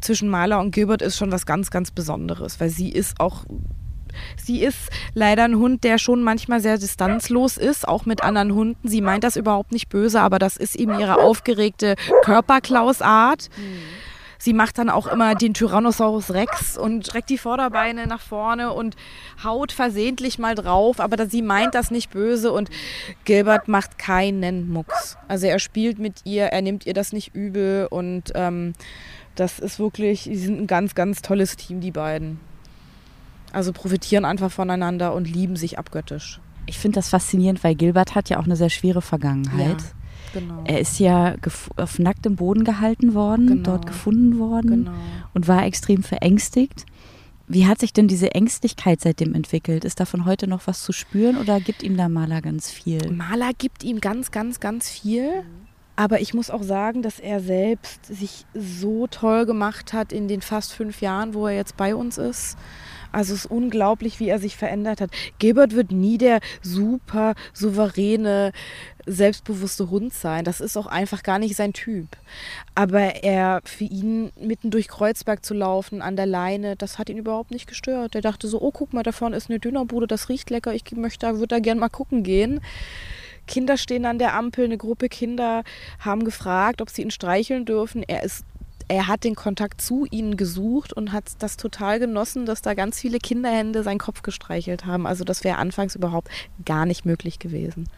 [0.00, 3.44] zwischen Maler und Gilbert ist schon was ganz, ganz Besonderes, weil sie ist auch
[4.36, 8.88] Sie ist leider ein Hund, der schon manchmal sehr distanzlos ist, auch mit anderen Hunden.
[8.88, 13.50] Sie meint das überhaupt nicht böse, aber das ist eben ihre aufgeregte Körperklausart.
[14.38, 18.94] Sie macht dann auch immer den Tyrannosaurus Rex und streckt die Vorderbeine nach vorne und
[19.42, 22.70] haut versehentlich mal drauf, aber sie meint das nicht böse und
[23.24, 25.16] Gilbert macht keinen Mucks.
[25.26, 28.74] Also er spielt mit ihr, er nimmt ihr das nicht übel und ähm,
[29.36, 32.40] das ist wirklich, sie sind ein ganz, ganz tolles Team, die beiden.
[33.52, 36.40] Also profitieren einfach voneinander und lieben sich abgöttisch.
[36.66, 39.80] Ich finde das faszinierend, weil Gilbert hat ja auch eine sehr schwere Vergangenheit.
[39.80, 40.64] Ja, genau.
[40.64, 41.36] Er ist ja
[41.76, 43.62] auf nacktem Boden gehalten worden, genau.
[43.62, 44.92] dort gefunden worden genau.
[45.32, 46.84] und war extrem verängstigt.
[47.48, 49.84] Wie hat sich denn diese Ängstlichkeit seitdem entwickelt?
[49.84, 53.12] Ist davon heute noch was zu spüren oder gibt ihm da Maler ganz viel?
[53.12, 55.44] Maler gibt ihm ganz, ganz, ganz viel.
[55.96, 60.42] Aber ich muss auch sagen, dass er selbst sich so toll gemacht hat in den
[60.42, 62.58] fast fünf Jahren, wo er jetzt bei uns ist.
[63.12, 65.10] Also es ist unglaublich, wie er sich verändert hat.
[65.38, 68.52] Gilbert wird nie der super souveräne,
[69.06, 70.44] selbstbewusste Hund sein.
[70.44, 72.08] Das ist auch einfach gar nicht sein Typ.
[72.74, 77.16] Aber er, für ihn mitten durch Kreuzberg zu laufen, an der Leine, das hat ihn
[77.16, 78.14] überhaupt nicht gestört.
[78.14, 80.84] Er dachte so, oh, guck mal, da vorne ist eine Dönerbude, das riecht lecker, ich
[80.92, 82.60] möchte, würde da gerne mal gucken gehen.
[83.46, 85.62] Kinder stehen an der Ampel, eine Gruppe Kinder
[86.00, 88.02] haben gefragt, ob sie ihn streicheln dürfen.
[88.02, 88.44] Er ist
[88.88, 93.00] er hat den Kontakt zu ihnen gesucht und hat das total genossen, dass da ganz
[93.00, 95.08] viele Kinderhände seinen Kopf gestreichelt haben.
[95.08, 96.28] Also das wäre anfangs überhaupt
[96.64, 97.88] gar nicht möglich gewesen.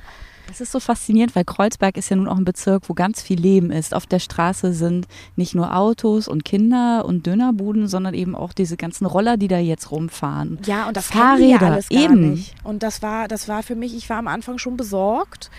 [0.48, 3.38] Das ist so faszinierend, weil Kreuzberg ist ja nun auch ein Bezirk, wo ganz viel
[3.38, 3.94] Leben ist.
[3.94, 5.06] Auf der Straße sind
[5.36, 9.58] nicht nur Autos und Kinder und Dönerbuden, sondern eben auch diese ganzen Roller, die da
[9.58, 10.58] jetzt rumfahren.
[10.64, 12.30] Ja, und das Fahrräder ja alles gar eben.
[12.30, 12.54] Nicht.
[12.64, 15.50] Und das war, das war für mich, ich war am Anfang schon besorgt,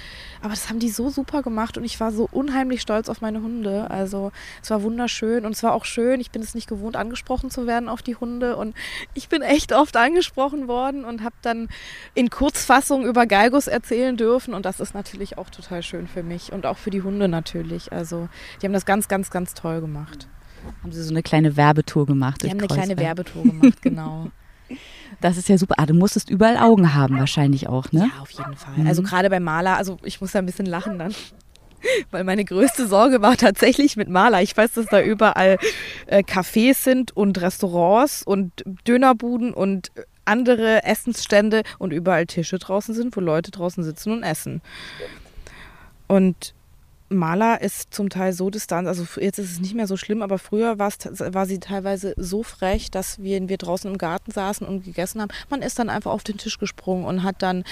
[0.41, 3.41] aber das haben die so super gemacht und ich war so unheimlich stolz auf meine
[3.41, 3.89] Hunde.
[3.89, 6.21] Also es war wunderschön und es war auch schön.
[6.21, 8.75] Ich bin es nicht gewohnt, angesprochen zu werden auf die Hunde und
[9.13, 11.67] ich bin echt oft angesprochen worden und habe dann
[12.13, 16.53] in Kurzfassung über Galgos erzählen dürfen und das ist natürlich auch total schön für mich
[16.53, 17.91] und auch für die Hunde natürlich.
[17.91, 18.29] Also
[18.61, 20.27] die haben das ganz, ganz, ganz toll gemacht.
[20.83, 22.43] Haben Sie so eine kleine Werbetour gemacht?
[22.43, 24.29] Die haben eine kleine Werbetour gemacht, genau.
[25.21, 25.75] Das ist ja super.
[25.77, 28.09] Ah, du musstest überall Augen haben wahrscheinlich auch, ne?
[28.13, 28.73] Ja, auf jeden Fall.
[28.77, 28.87] Mhm.
[28.87, 31.13] Also gerade bei Maler, also ich muss da ein bisschen lachen dann.
[32.11, 34.41] Weil meine größte Sorge war tatsächlich mit Maler.
[34.41, 35.57] Ich weiß, dass da überall
[36.07, 38.51] äh, Cafés sind und Restaurants und
[38.85, 39.91] Dönerbuden und
[40.25, 44.61] andere Essensstände und überall Tische draußen sind, wo Leute draußen sitzen und essen.
[46.07, 46.53] Und
[47.09, 50.37] Maler ist zum Teil so distant, also jetzt ist es nicht mehr so schlimm, aber
[50.37, 55.21] früher war sie teilweise so frech, dass wir, wir draußen im Garten saßen und gegessen
[55.21, 55.31] haben.
[55.49, 57.63] Man ist dann einfach auf den Tisch gesprungen und hat dann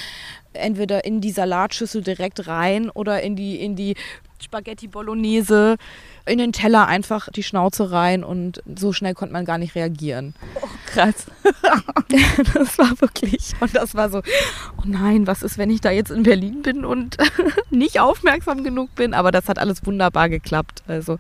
[0.54, 3.96] entweder in die Salatschüssel direkt rein oder in die, in die
[4.42, 5.78] Spaghetti Bolognese
[6.26, 10.36] in den Teller einfach die Schnauze rein und so schnell konnte man gar nicht reagieren.
[10.62, 11.26] Oh, krass.
[12.54, 14.20] das war wirklich, und das war so,
[14.78, 17.18] oh nein, was ist, wenn ich da jetzt in Berlin bin und
[17.70, 19.14] nicht aufmerksam genug bin?
[19.14, 20.84] Aber das hat alles wunderbar geklappt.
[20.88, 21.18] Also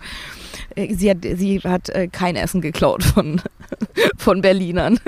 [0.76, 3.42] äh, sie hat, sie hat äh, kein Essen geklaut von,
[4.18, 5.00] von Berlinern.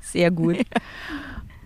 [0.00, 0.58] Sehr gut.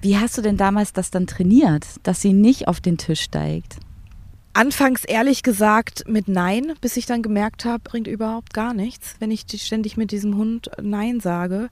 [0.00, 3.76] Wie hast du denn damals das dann trainiert, dass sie nicht auf den Tisch steigt?
[4.56, 9.32] Anfangs ehrlich gesagt mit Nein, bis ich dann gemerkt habe, bringt überhaupt gar nichts, wenn
[9.32, 11.70] ich ständig mit diesem Hund Nein sage.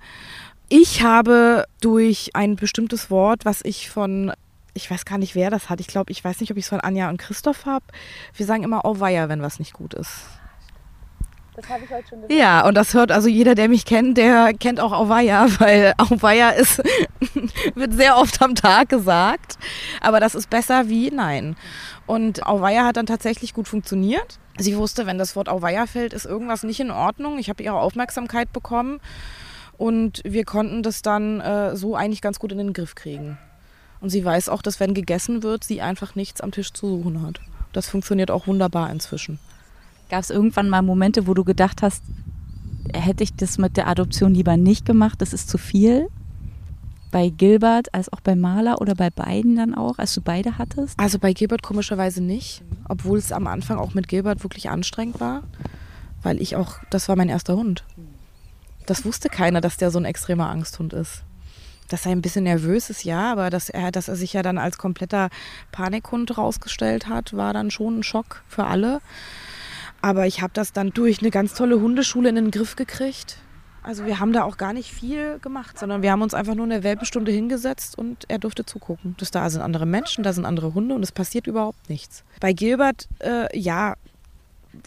[0.69, 4.33] Ich habe durch ein bestimmtes Wort, was ich von,
[4.75, 6.71] ich weiß gar nicht, wer das hat, ich glaube, ich weiß nicht, ob ich es
[6.71, 7.85] von Anja und Christoph habe.
[8.35, 10.25] Wir sagen immer Auweia, wenn was nicht gut ist.
[11.55, 12.33] Das habe ich heute schon gesagt.
[12.41, 16.51] Ja, und das hört also jeder, der mich kennt, der kennt auch Auweia, weil Auweia
[16.51, 16.83] ist,
[17.75, 19.59] wird sehr oft am Tag gesagt.
[20.01, 21.57] Aber das ist besser wie Nein.
[22.07, 24.39] Und Auweia hat dann tatsächlich gut funktioniert.
[24.59, 27.39] Sie wusste, wenn das Wort Auweia fällt, ist irgendwas nicht in Ordnung.
[27.39, 29.01] Ich habe ihre Aufmerksamkeit bekommen
[29.79, 33.39] und wir konnten das dann äh, so eigentlich ganz gut in den Griff kriegen.
[34.01, 37.23] Und sie weiß auch, dass wenn gegessen wird, sie einfach nichts am Tisch zu suchen
[37.23, 37.41] hat.
[37.73, 39.39] Das funktioniert auch wunderbar inzwischen.
[40.13, 42.03] Gab es irgendwann mal Momente, wo du gedacht hast,
[42.93, 46.09] hätte ich das mit der Adoption lieber nicht gemacht, das ist zu viel?
[47.11, 50.99] bei Gilbert als auch bei Maler oder bei beiden dann auch, als du beide hattest?
[50.99, 55.43] Also bei Gilbert komischerweise nicht, obwohl es am Anfang auch mit Gilbert wirklich anstrengend war,
[56.23, 57.85] weil ich auch, das war mein erster Hund.
[58.87, 61.23] Das wusste keiner, dass der so ein extremer Angsthund ist.
[61.89, 64.57] Dass er ein bisschen nervös ist, ja, aber dass er, dass er sich ja dann
[64.57, 65.29] als kompletter
[65.71, 69.01] Panikhund rausgestellt hat, war dann schon ein Schock für alle.
[70.03, 73.39] Aber ich habe das dann durch eine ganz tolle Hundeschule in den Griff gekriegt.
[73.85, 76.67] Also wir haben da auch gar nicht viel gemacht, sondern wir haben uns einfach nur
[76.67, 79.17] eine Welpenstunde hingesetzt und er durfte zugucken.
[79.19, 82.23] Das da sind andere Menschen, da sind andere Hunde und es passiert überhaupt nichts.
[82.41, 83.95] Bei Gilbert, äh, ja,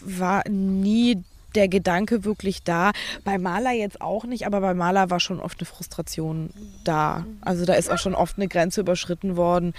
[0.02, 1.22] war nie
[1.54, 2.92] der Gedanke wirklich da.
[3.24, 6.50] Bei Maler jetzt auch nicht, aber bei Maler war schon oft eine Frustration
[6.84, 7.26] da.
[7.42, 9.74] Also da ist auch schon oft eine Grenze überschritten worden,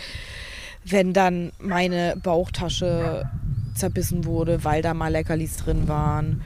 [0.86, 3.30] wenn dann meine Bauchtasche
[3.78, 6.42] zerbissen wurde, weil da mal Leckerlis drin waren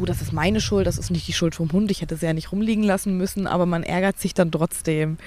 [0.00, 2.24] gut, das ist meine Schuld, das ist nicht die Schuld vom Hund, ich hätte sie
[2.24, 5.18] ja nicht rumliegen lassen müssen, aber man ärgert sich dann trotzdem.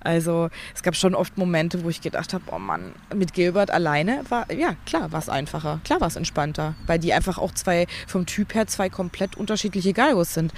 [0.00, 4.22] Also es gab schon oft Momente, wo ich gedacht habe, oh Mann, mit Gilbert alleine
[4.28, 7.86] war, ja klar, war es einfacher, klar war es entspannter, weil die einfach auch zwei,
[8.06, 10.52] vom Typ her zwei komplett unterschiedliche Galgos sind.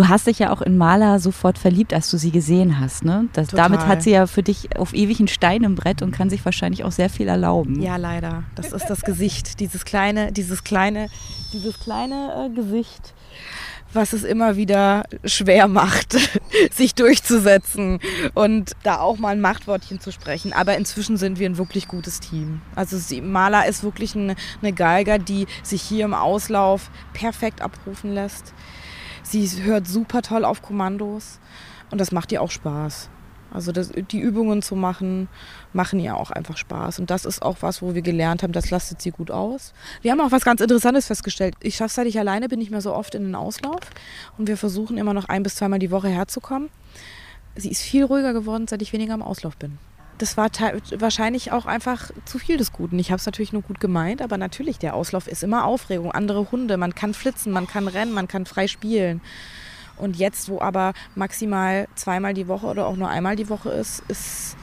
[0.00, 3.04] Du hast dich ja auch in Maler sofort verliebt, als du sie gesehen hast.
[3.04, 3.28] Ne?
[3.34, 6.30] Das, damit hat sie ja für dich auf ewig einen Stein im Brett und kann
[6.30, 7.82] sich wahrscheinlich auch sehr viel erlauben.
[7.82, 8.44] Ja, leider.
[8.54, 11.10] Das ist das Gesicht, dieses kleine, dieses kleine,
[11.52, 13.12] dieses kleine äh, Gesicht,
[13.92, 16.16] was es immer wieder schwer macht,
[16.72, 18.00] sich durchzusetzen
[18.32, 20.54] und da auch mal ein Machtwortchen zu sprechen.
[20.54, 22.62] Aber inzwischen sind wir ein wirklich gutes Team.
[22.74, 28.14] Also sie, Maler ist wirklich eine, eine Geiger, die sich hier im Auslauf perfekt abrufen
[28.14, 28.54] lässt
[29.30, 31.38] Sie hört super toll auf Kommandos
[31.92, 33.08] und das macht ihr auch Spaß.
[33.52, 35.28] Also das, die Übungen zu machen,
[35.72, 36.98] machen ihr auch einfach Spaß.
[36.98, 39.72] Und das ist auch was, wo wir gelernt haben, das lastet sie gut aus.
[40.02, 41.54] Wir haben auch was ganz Interessantes festgestellt.
[41.60, 43.78] Ich schaffe seit ich alleine bin nicht mehr so oft in den Auslauf.
[44.36, 46.68] Und wir versuchen immer noch ein bis zweimal die Woche herzukommen.
[47.54, 49.78] Sie ist viel ruhiger geworden, seit ich weniger im Auslauf bin
[50.20, 50.50] das war
[50.98, 52.98] wahrscheinlich auch einfach zu viel des Guten.
[52.98, 56.12] Ich habe es natürlich nur gut gemeint, aber natürlich, der Auslauf ist immer Aufregung.
[56.12, 59.22] Andere Hunde, man kann flitzen, man kann rennen, man kann frei spielen.
[59.96, 64.02] Und jetzt, wo aber maximal zweimal die Woche oder auch nur einmal die Woche ist,
[64.08, 64.56] ist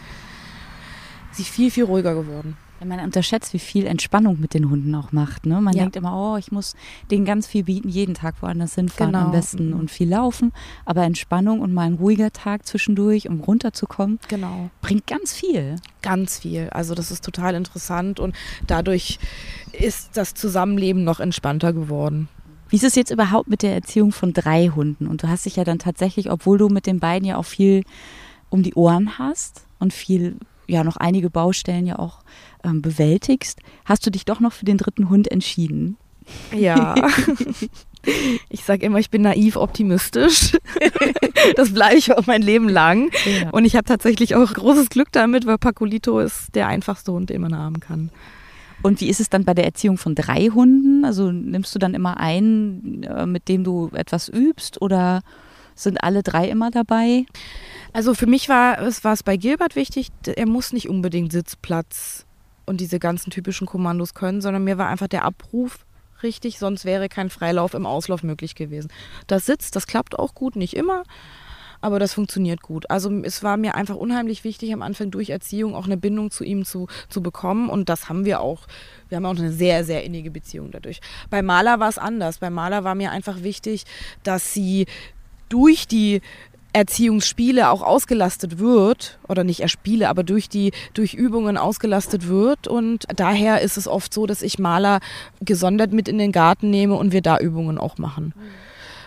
[1.32, 2.56] sie viel, viel ruhiger geworden.
[2.86, 5.46] Man unterschätzt, wie viel Entspannung mit den Hunden auch macht.
[5.46, 5.60] Ne?
[5.62, 5.84] Man ja.
[5.84, 6.76] denkt immer, oh, ich muss
[7.10, 9.26] denen ganz viel bieten, jeden Tag woanders hinfahren genau.
[9.26, 9.80] am besten mhm.
[9.80, 10.54] und viel laufen.
[10.86, 14.70] Aber Entspannung und mal ein ruhiger Tag zwischendurch, um runterzukommen, genau.
[14.82, 15.78] bringt ganz viel.
[16.02, 16.70] Ganz viel.
[16.70, 18.36] Also das ist total interessant und
[18.68, 19.20] dadurch
[19.72, 22.30] ist das Zusammenleben noch entspannter geworden.
[22.70, 25.08] Wie ist es jetzt überhaupt mit der Erziehung von drei Hunden?
[25.08, 27.84] Und du hast dich ja dann tatsächlich, obwohl du mit den beiden ja auch viel
[28.50, 32.20] um die Ohren hast und viel, ja, noch einige Baustellen ja auch
[32.64, 35.98] ähm, bewältigst, hast du dich doch noch für den dritten Hund entschieden.
[36.56, 36.96] Ja.
[38.48, 40.56] Ich sage immer, ich bin naiv optimistisch.
[41.56, 43.10] Das bleibe ich auch mein Leben lang.
[43.26, 43.52] Ja.
[43.52, 47.42] Und ich habe tatsächlich auch großes Glück damit, weil Pacolito ist der einfachste Hund, den
[47.42, 48.10] man haben kann.
[48.82, 51.06] Und wie ist es dann bei der Erziehung von drei Hunden?
[51.06, 55.22] Also nimmst du dann immer einen, äh, mit dem du etwas übst oder
[55.76, 57.26] sind alle drei immer dabei?
[57.94, 62.26] Also für mich war es, war es bei Gilbert wichtig, er muss nicht unbedingt Sitzplatz
[62.66, 65.86] und diese ganzen typischen Kommandos können, sondern mir war einfach der Abruf
[66.24, 68.92] richtig, sonst wäre kein Freilauf im Auslauf möglich gewesen.
[69.28, 71.04] Das sitzt, das klappt auch gut, nicht immer,
[71.80, 72.90] aber das funktioniert gut.
[72.90, 76.44] Also es war mir einfach unheimlich wichtig, am Anfang durch Erziehung auch eine Bindung zu
[76.44, 78.68] ihm zu, zu bekommen und das haben wir auch.
[79.10, 81.00] Wir haben auch eine sehr, sehr innige Beziehung dadurch.
[81.30, 82.40] Bei Maler war es anders.
[82.40, 83.86] Bei Maler war mir einfach wichtig,
[84.24, 84.88] dass sie
[85.50, 86.22] durch die
[86.74, 92.68] Erziehungsspiele auch ausgelastet wird, oder nicht Erspiele, aber durch die durch Übungen ausgelastet wird.
[92.68, 95.00] Und daher ist es oft so, dass ich Maler
[95.42, 98.34] gesondert mit in den Garten nehme und wir da Übungen auch machen.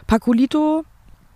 [0.06, 0.84] Paculito,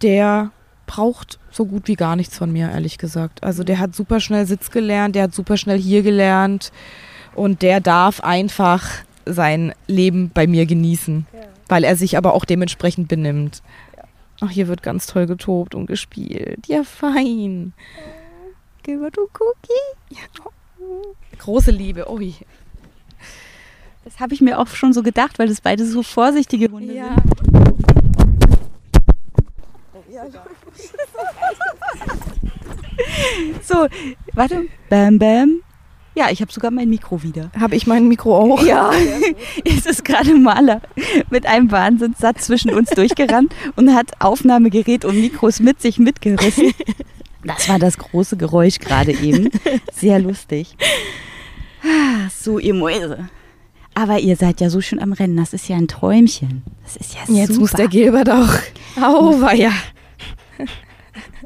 [0.02, 0.50] der
[0.87, 3.42] braucht so gut wie gar nichts von mir, ehrlich gesagt.
[3.42, 6.72] Also der hat super schnell Sitz gelernt, der hat super schnell hier gelernt
[7.34, 8.87] und der darf einfach
[9.26, 11.26] sein Leben bei mir genießen,
[11.68, 13.62] weil er sich aber auch dementsprechend benimmt.
[14.40, 16.66] Ach, hier wird ganz toll getobt und gespielt.
[16.66, 17.73] Ja, fein.
[18.83, 19.73] Gib mal du Cookie.
[20.11, 20.20] Ja.
[21.38, 22.11] Große Liebe.
[22.11, 22.35] Ui.
[24.05, 27.14] Das habe ich mir auch schon so gedacht, weil das beide so vorsichtige Hunde ja.
[27.14, 27.25] sind.
[30.12, 30.27] Ja.
[33.62, 33.87] so,
[34.35, 34.66] warte.
[34.88, 35.62] Bam, bam.
[36.16, 37.50] Ja, ich habe sogar mein Mikro wieder.
[37.59, 38.62] Habe ich mein Mikro auch?
[38.64, 38.92] Ja,
[39.64, 40.81] es ist gerade Maler
[41.29, 46.72] mit einem Wahnsinnssatz zwischen uns durchgerannt und hat Aufnahmegerät und Mikros mit sich mitgerissen.
[47.44, 49.50] Das war das große Geräusch gerade eben.
[49.92, 50.77] Sehr lustig.
[52.40, 53.29] So, ihr Mäuse.
[53.94, 55.37] Aber ihr seid ja so schön am Rennen.
[55.37, 56.62] Das ist ja ein Träumchen.
[56.85, 57.61] Das ist ja Jetzt super.
[57.61, 58.59] muss der Geber doch.
[59.00, 59.72] Auweia.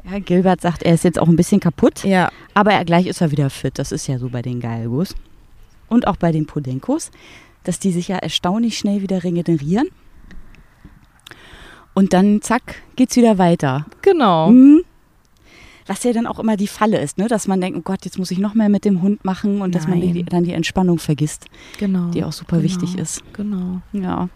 [0.09, 2.31] Ja, Gilbert sagt, er ist jetzt auch ein bisschen kaputt, Ja.
[2.53, 3.77] aber er, gleich ist er wieder fit.
[3.79, 5.15] Das ist ja so bei den Galgos
[5.87, 7.11] und auch bei den Podenkos,
[7.63, 9.87] dass die sich ja erstaunlich schnell wieder regenerieren.
[11.93, 13.85] Und dann, zack, geht's wieder weiter.
[14.01, 14.51] Genau.
[14.51, 14.83] Mhm.
[15.85, 17.27] Was ja dann auch immer die Falle ist, ne?
[17.27, 19.73] dass man denkt, oh Gott, jetzt muss ich noch mehr mit dem Hund machen und
[19.73, 20.25] dass man die, Nein.
[20.29, 21.45] dann die Entspannung vergisst,
[21.79, 22.11] Genau.
[22.11, 22.63] die auch super genau.
[22.69, 23.23] wichtig ist.
[23.33, 23.81] Genau.
[23.91, 24.29] Ja.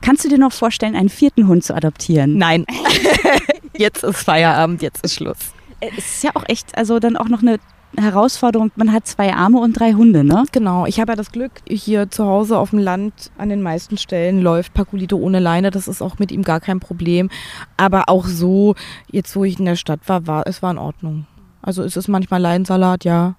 [0.00, 2.38] Kannst du dir noch vorstellen, einen vierten Hund zu adoptieren?
[2.38, 2.64] Nein.
[3.76, 5.52] jetzt ist Feierabend, jetzt ist Schluss.
[5.80, 7.58] Äh, Es ist ja auch echt, also dann auch noch eine
[7.96, 8.70] Herausforderung.
[8.76, 10.44] Man hat zwei Arme und drei Hunde, ne?
[10.52, 13.96] Genau, ich habe ja das Glück, hier zu Hause auf dem Land an den meisten
[13.96, 15.70] Stellen läuft Paculito ohne Leine.
[15.70, 17.30] Das ist auch mit ihm gar kein Problem.
[17.76, 18.74] Aber auch so,
[19.10, 21.26] jetzt wo ich in der Stadt war, war es war in Ordnung.
[21.62, 23.36] Also es ist manchmal Leinsalat, ja.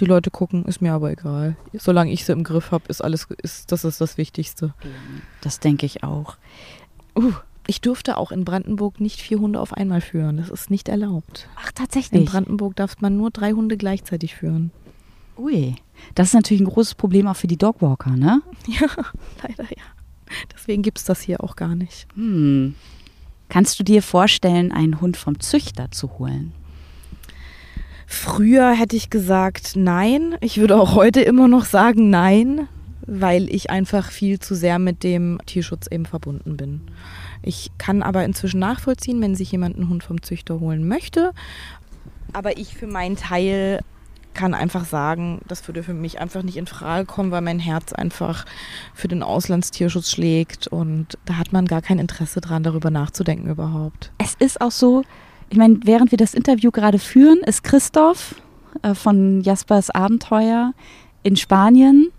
[0.00, 1.56] Die Leute gucken, ist mir aber egal.
[1.74, 4.72] Solange ich sie im Griff habe, ist alles, ist, das ist das Wichtigste.
[5.42, 6.36] Das denke ich auch.
[7.14, 7.34] Uh,
[7.66, 10.38] ich durfte auch in Brandenburg nicht vier Hunde auf einmal führen.
[10.38, 11.48] Das ist nicht erlaubt.
[11.56, 12.24] Ach, In tatsächlich.
[12.24, 14.70] Brandenburg darf man nur drei Hunde gleichzeitig führen.
[15.38, 15.74] Ui.
[16.14, 18.42] Das ist natürlich ein großes Problem auch für die Dogwalker, ne?
[18.66, 18.88] Ja,
[19.42, 19.84] leider ja.
[20.54, 22.06] Deswegen gibt es das hier auch gar nicht.
[22.14, 22.74] Hm.
[23.48, 26.52] Kannst du dir vorstellen, einen Hund vom Züchter zu holen?
[28.06, 30.36] Früher hätte ich gesagt nein.
[30.40, 32.68] Ich würde auch heute immer noch sagen nein,
[33.06, 36.82] weil ich einfach viel zu sehr mit dem Tierschutz eben verbunden bin.
[37.42, 41.32] Ich kann aber inzwischen nachvollziehen, wenn sich jemand einen Hund vom Züchter holen möchte.
[42.32, 43.80] Aber ich für meinen Teil
[44.34, 47.92] kann einfach sagen, das würde für mich einfach nicht in Frage kommen, weil mein Herz
[47.92, 48.44] einfach
[48.94, 54.12] für den Auslandstierschutz schlägt und da hat man gar kein Interesse dran, darüber nachzudenken überhaupt.
[54.18, 55.02] Es ist auch so,
[55.50, 58.36] ich meine, während wir das Interview gerade führen, ist Christoph
[58.82, 60.72] äh, von Jaspers Abenteuer
[61.22, 62.12] in Spanien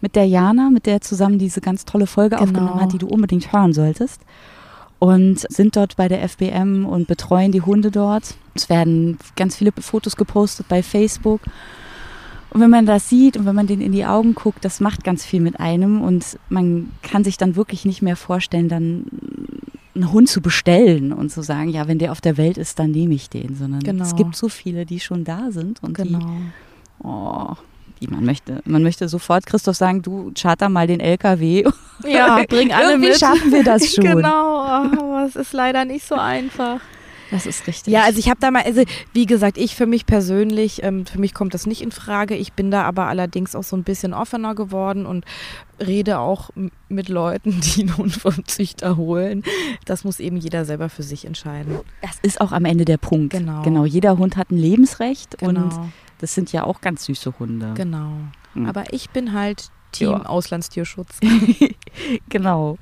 [0.00, 2.44] mit der Jana, mit der er zusammen diese ganz tolle Folge Genau.
[2.48, 4.20] aufgenommen hat, die du unbedingt hören solltest.
[4.98, 8.34] Und sind dort bei der FBM und betreuen die Hunde dort.
[8.54, 11.40] Es werden ganz viele Fotos gepostet bei Facebook.
[12.50, 15.04] Und wenn man das sieht und wenn man denen in die Augen guckt, das macht
[15.04, 19.04] ganz viel mit einem und man kann sich dann wirklich nicht mehr vorstellen, dann
[19.94, 22.90] einen Hund zu bestellen und zu sagen, ja, wenn der auf der Welt ist, dann
[22.92, 24.02] nehme ich den, sondern Genau.
[24.04, 26.18] es gibt so viele, die schon da sind und Genau.
[26.20, 27.54] die, oh,
[28.00, 31.64] die man möchte, man möchte sofort Christoph sagen, du charter mal den LKW.
[32.06, 33.18] Ja, bring alle Irgendwie mit.
[33.18, 34.04] schaffen wir das schon.
[34.04, 36.78] Genau, aber es ist leider nicht so einfach.
[37.30, 37.92] Das ist richtig.
[37.92, 38.82] Ja, also ich habe da mal, also
[39.14, 42.36] wie gesagt, ich für mich persönlich, ähm, für mich kommt das nicht in Frage.
[42.36, 45.24] Ich bin da aber allerdings auch so ein bisschen offener geworden und
[45.84, 46.50] rede auch
[46.88, 49.42] mit Leuten, die einen Hund vom Züchter holen.
[49.86, 51.78] Das muss eben jeder selber für sich entscheiden.
[52.02, 53.30] das ist auch am Ende der Punkt.
[53.32, 53.62] Genau.
[53.62, 57.72] Genau, jeder Hund hat ein Lebensrecht und Genau, das sind ja auch ganz süße Hunde.
[57.74, 58.12] genau.
[58.54, 58.66] Mhm.
[58.66, 60.22] Aber ich bin halt Team Ja.
[60.26, 61.20] Auslandstierschutz.
[62.28, 62.76] Genau.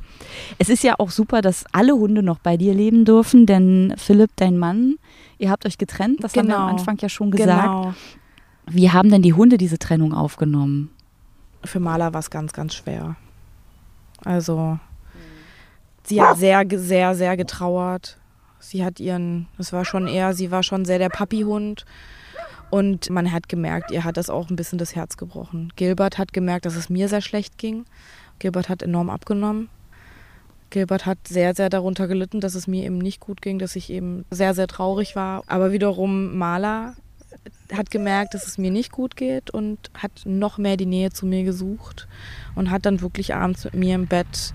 [0.58, 4.30] Es ist ja auch super, dass alle Hunde noch bei dir leben dürfen, denn Philipp,
[4.36, 4.96] dein Mann,
[5.38, 6.78] ihr habt euch getrennt, das haben wir am Genau.
[6.78, 7.62] Anfang ja schon gesagt.
[7.62, 7.94] Genau.
[8.66, 10.90] Wie haben denn die Hunde diese Trennung aufgenommen?
[11.64, 13.14] Für Maler war es ganz, ganz schwer.
[14.24, 14.78] Also,
[16.04, 18.18] sie hat sehr, sehr, sehr getrauert.
[18.58, 21.84] Sie hat ihren, das war schon eher, sie war schon sehr der Papihund.
[22.70, 25.72] Und man hat gemerkt, ihr hat das auch ein bisschen das Herz gebrochen.
[25.76, 27.84] Gilbert hat gemerkt, dass es mir sehr schlecht ging.
[28.38, 29.68] Gilbert hat enorm abgenommen.
[30.70, 33.90] Gilbert hat sehr, sehr darunter gelitten, dass es mir eben nicht gut ging, dass ich
[33.90, 35.44] eben sehr, sehr traurig war.
[35.46, 36.96] Aber wiederum Maler
[37.72, 41.26] hat gemerkt, dass es mir nicht gut geht und hat noch mehr die Nähe zu
[41.26, 42.08] mir gesucht
[42.54, 44.54] und hat dann wirklich abends mit mir im Bett,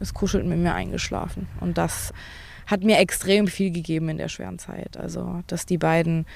[0.00, 1.46] ist kuschelnd mit mir eingeschlafen.
[1.60, 2.12] Und das
[2.66, 4.96] hat mir extrem viel gegeben in der schweren Zeit.
[4.96, 6.26] Also, dass die beiden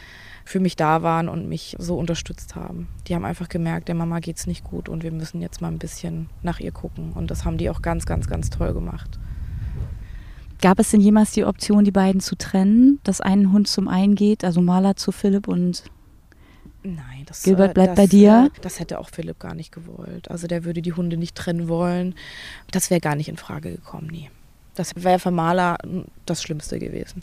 [0.44, 2.88] für mich da waren und mich so unterstützt haben.
[3.06, 5.78] Die haben einfach gemerkt, der Mama geht's nicht gut und wir müssen jetzt mal ein
[5.78, 7.12] bisschen nach ihr gucken.
[7.12, 9.18] Und das haben die auch ganz, ganz, ganz toll gemacht.
[10.60, 14.14] Gab es denn jemals die Option, die beiden zu trennen, dass ein Hund zum einen
[14.14, 15.84] geht, also Maler zu Philipp und
[16.82, 18.50] Nein, das Gilbert bleibt das, bei dir?
[18.60, 20.30] Das hätte auch Philipp gar nicht gewollt.
[20.30, 22.14] Also der würde die Hunde nicht trennen wollen.
[22.70, 24.28] Das wäre gar nicht in Frage gekommen, nie.
[24.74, 27.22] Das wäre für Maler mm, das Schlimmste gewesen.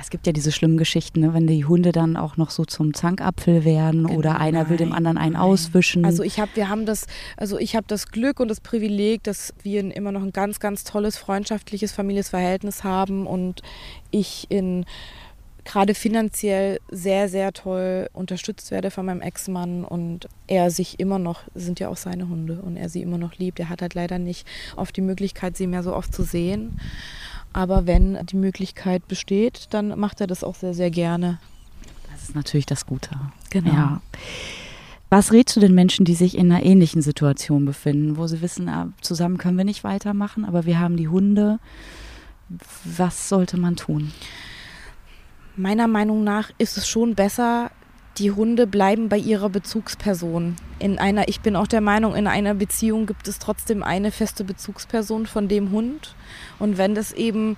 [0.00, 2.94] Es gibt ja diese schlimmen Geschichten, ne, wenn die Hunde dann auch noch so zum
[2.94, 5.42] Zankapfel werden oder Genau, einer will dem nein, anderen einen nein.
[5.42, 6.04] auswischen.
[6.04, 9.54] Also ich habe, wir haben das, also ich habe das Glück und das Privileg, dass
[9.62, 13.62] wir immer noch ein ganz, ganz tolles freundschaftliches Familienverhältnis haben und
[14.10, 14.84] ich in
[15.64, 21.42] gerade finanziell sehr, sehr toll unterstützt werde von meinem Ex-Mann und er sich immer noch,
[21.54, 23.60] sind ja auch seine Hunde und er sie immer noch liebt.
[23.60, 26.80] Er hat halt leider nicht oft die Möglichkeit, sie mehr so oft zu sehen.
[27.52, 31.38] Aber wenn die Möglichkeit besteht, dann macht er das auch sehr, sehr gerne.
[32.10, 33.10] das ist natürlich das Gute.
[33.50, 33.72] Genau.
[33.72, 34.02] Ja.
[35.08, 38.68] Was rätst du den Menschen, die sich in einer ähnlichen Situation befinden, wo sie wissen,
[38.68, 41.58] ah, zusammen können wir nicht weitermachen, aber wir haben die Hunde?
[42.84, 44.12] Was sollte man tun?
[45.56, 47.72] Meiner Meinung nach ist es schon besser,
[48.20, 50.56] die Hunde bleiben bei ihrer Bezugsperson.
[50.78, 54.44] In einer, ich bin auch der Meinung, in einer Beziehung gibt es trotzdem eine feste
[54.44, 56.14] Bezugsperson von dem Hund.
[56.58, 57.56] Und wenn das eben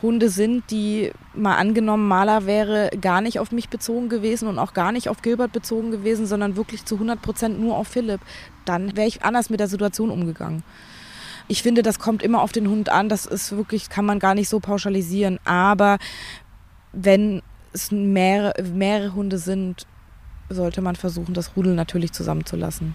[0.00, 4.72] Hunde sind, die mal angenommen, Maler wäre gar nicht auf mich bezogen gewesen und auch
[4.72, 8.20] gar nicht auf Gilbert bezogen gewesen, sondern wirklich zu 100 Prozent nur auf Philipp,
[8.64, 10.62] dann wäre ich anders mit der Situation umgegangen.
[11.46, 13.10] Ich finde, das kommt immer auf den Hund an.
[13.10, 15.38] Das ist wirklich, kann man gar nicht so pauschalisieren.
[15.44, 15.98] Aber
[16.92, 17.42] wenn
[17.72, 19.86] es mehrere, mehrere Hunde sind,
[20.48, 22.94] sollte man versuchen, das Rudel natürlich zusammenzulassen.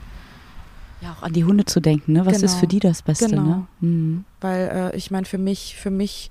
[1.01, 2.25] Ja, auch an die Hunde zu denken, ne?
[2.25, 2.45] Was Genau.
[2.45, 3.41] ist für die das Beste, Genau.
[3.43, 3.67] ne?
[3.81, 4.25] Mhm.
[4.41, 6.29] Weil äh, ich meine, für mich, für mich,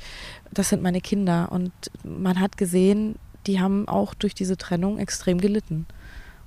[0.53, 1.53] das sind meine Kinder.
[1.53, 1.73] Und
[2.03, 3.17] man hat gesehen,
[3.47, 5.87] die haben auch durch diese Trennung extrem gelitten.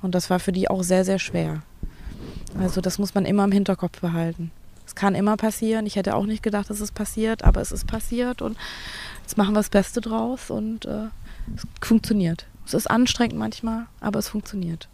[0.01, 1.61] Und das war für die auch sehr, sehr schwer.
[2.59, 4.51] Also das muss man immer im Hinterkopf behalten.
[4.85, 5.85] Es kann immer passieren.
[5.85, 8.57] Ich hätte auch nicht gedacht, dass es passiert, aber es ist passiert und
[9.21, 11.07] jetzt machen wir das Beste draus und äh,
[11.55, 12.45] es funktioniert.
[12.65, 14.89] Es ist anstrengend manchmal, aber es funktioniert.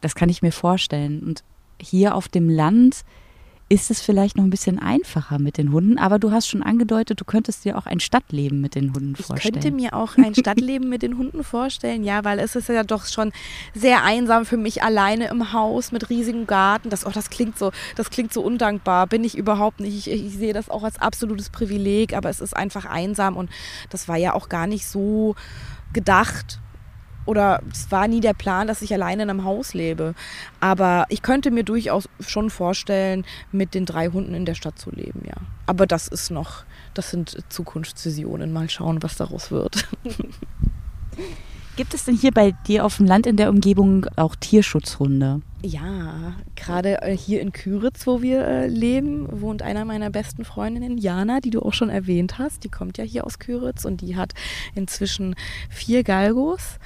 [0.00, 1.20] Das kann ich mir vorstellen.
[1.20, 1.42] Und
[1.80, 3.04] hier auf dem Land
[3.70, 7.20] ist es vielleicht noch ein bisschen einfacher mit den Hunden, aber du hast schon angedeutet,
[7.20, 9.52] du könntest dir auch ein Stadtleben mit den Hunden Ich vorstellen.
[9.52, 13.04] könnte mir auch ein Stadtleben mit den Hunden vorstellen, ja, weil es ist ja doch
[13.04, 13.30] schon
[13.74, 16.88] sehr einsam für mich alleine im Haus mit riesigem Garten.
[16.88, 19.06] Das, oh, das klingt so, das klingt so undankbar.
[19.06, 20.06] Bin ich überhaupt nicht.
[20.06, 23.50] Ich, ich sehe das auch als absolutes Privileg, aber es ist einfach einsam und
[23.90, 25.34] das war ja auch gar nicht so
[25.92, 26.60] gedacht.
[27.26, 30.14] Oder es war nie der Plan, dass ich alleine in einem Haus lebe.
[30.60, 34.90] Aber ich könnte mir durchaus schon vorstellen, mit den drei Hunden in der Stadt zu
[34.90, 35.36] leben, ja.
[35.66, 36.64] Aber das ist noch,
[36.94, 38.50] das sind Zukunftsvisionen.
[38.50, 39.88] Mal schauen, was daraus wird.
[41.78, 45.42] Gibt es denn hier bei dir auf dem Land in der Umgebung auch Tierschutzhunde?
[45.62, 50.98] Ja, gerade äh, hier in Küritz, wo wir äh, leben, wohnt einer meiner besten Freundinnen,
[50.98, 52.64] Jana, die du auch schon erwähnt hast.
[52.64, 54.34] Die kommt ja hier aus Küritz und die hat
[54.74, 55.36] inzwischen
[55.70, 56.80] vier Galgos.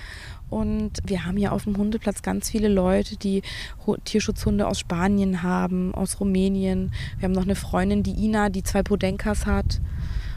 [0.51, 3.41] Und wir haben hier auf dem Hundeplatz ganz viele Leute, die
[3.87, 6.93] Hu- Tierschutzhunde aus Spanien haben, aus Rumänien.
[7.17, 9.81] Wir haben noch eine Freundin, die Ina, die zwei Podenkas hat,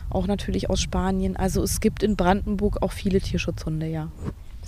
[0.10, 1.36] auch natürlich aus Spanien.
[1.36, 4.10] Also es gibt in Brandenburg auch viele Tierschutzhunde, ja.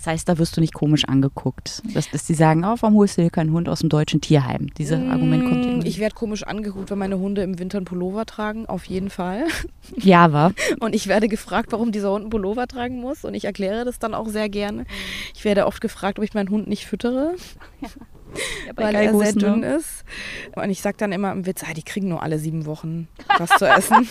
[0.07, 1.81] Das heißt, da wirst du nicht komisch angeguckt.
[1.93, 4.73] Dass, dass die sagen, oh, warum holst du dir keinen Hund aus dem deutschen Tierheim?
[4.77, 5.85] Dieses Argument kommt Mm, immer.
[5.85, 9.47] Ich werde komisch angeguckt, wenn meine Hunde im Winter einen Pullover tragen, auf jeden Fall.
[9.97, 10.53] Ja, war.
[10.79, 13.25] Und ich werde gefragt, warum dieser Hund einen Pullover tragen muss.
[13.25, 14.85] Und ich erkläre das dann auch sehr gerne.
[15.35, 17.35] Ich werde oft gefragt, ob ich meinen Hund nicht füttere,
[18.75, 20.05] weil er sehr dünn ist.
[20.55, 23.49] Und ich sage dann immer im Witz, ah, die kriegen nur alle sieben Wochen was
[23.57, 24.07] zu essen.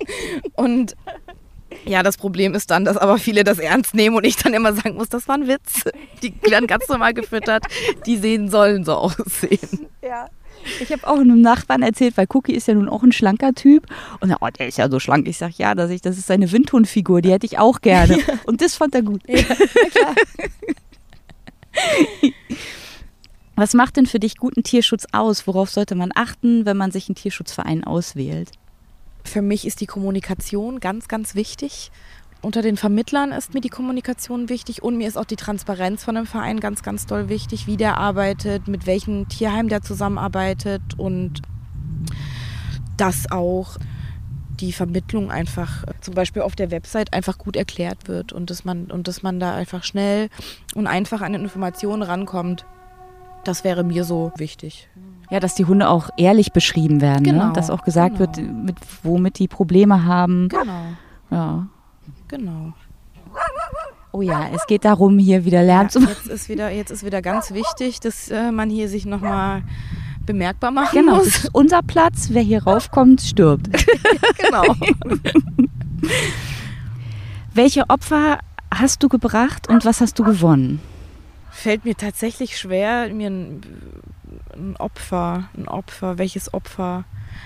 [0.54, 0.94] Und
[1.84, 4.72] ja, das Problem ist dann, dass aber viele das ernst nehmen und ich dann immer
[4.72, 5.84] sagen muss, das war ein Witz.
[6.22, 7.64] Die werden ganz normal gefüttert.
[8.06, 9.86] Die sehen sollen so aussehen.
[10.02, 10.28] Ja.
[10.80, 13.86] Ich habe auch einem Nachbarn erzählt, weil Cookie ist ja nun auch ein schlanker Typ.
[14.20, 15.28] Und er, oh, der ist ja so schlank.
[15.28, 18.18] Ich sage, ja, dass ich, das ist seine Windhundfigur, die hätte ich auch gerne.
[18.46, 19.22] Und das fand er gut.
[23.56, 25.46] Was macht denn für dich guten Tierschutz aus?
[25.46, 28.50] Worauf sollte man achten, wenn man sich einen Tierschutzverein auswählt?
[29.24, 31.90] Für mich ist die Kommunikation ganz, ganz wichtig.
[32.42, 36.14] Unter den Vermittlern ist mir die Kommunikation wichtig und mir ist auch die Transparenz von
[36.14, 41.40] dem Verein ganz, ganz doll wichtig, wie der arbeitet, mit welchem Tierheim der zusammenarbeitet und
[42.98, 43.78] dass auch
[44.60, 48.90] die Vermittlung einfach zum Beispiel auf der Website einfach gut erklärt wird und dass man,
[48.90, 50.28] und dass man da einfach schnell
[50.74, 52.66] und einfach an Informationen rankommt.
[53.44, 54.88] Das wäre mir so wichtig.
[55.34, 57.24] Ja, dass die Hunde auch ehrlich beschrieben werden.
[57.24, 57.52] Genau, ne?
[57.54, 58.20] Dass auch gesagt genau.
[58.36, 60.48] wird, mit, womit die Probleme haben.
[60.48, 60.84] Genau,
[61.28, 61.66] Ja.
[62.28, 62.72] genau.
[64.12, 66.16] Oh ja, es geht darum, hier wieder Lärm zu Ja, machen.
[66.22, 69.62] jetzt ist wieder, jetzt ist wieder ganz wichtig, dass äh, man hier sich nochmal
[70.24, 71.26] bemerkbar machen Genau, muss.
[71.26, 72.28] ist unser Platz.
[72.30, 73.68] Wer hier raufkommt, stirbt.
[74.38, 74.62] Genau.
[77.54, 78.38] Welche Opfer
[78.72, 80.80] hast du gebracht und was hast du gewonnen?
[81.64, 83.62] Fällt mir tatsächlich schwer, mir ein,
[84.52, 87.04] ein Opfer, ein Opfer, welches Opfer?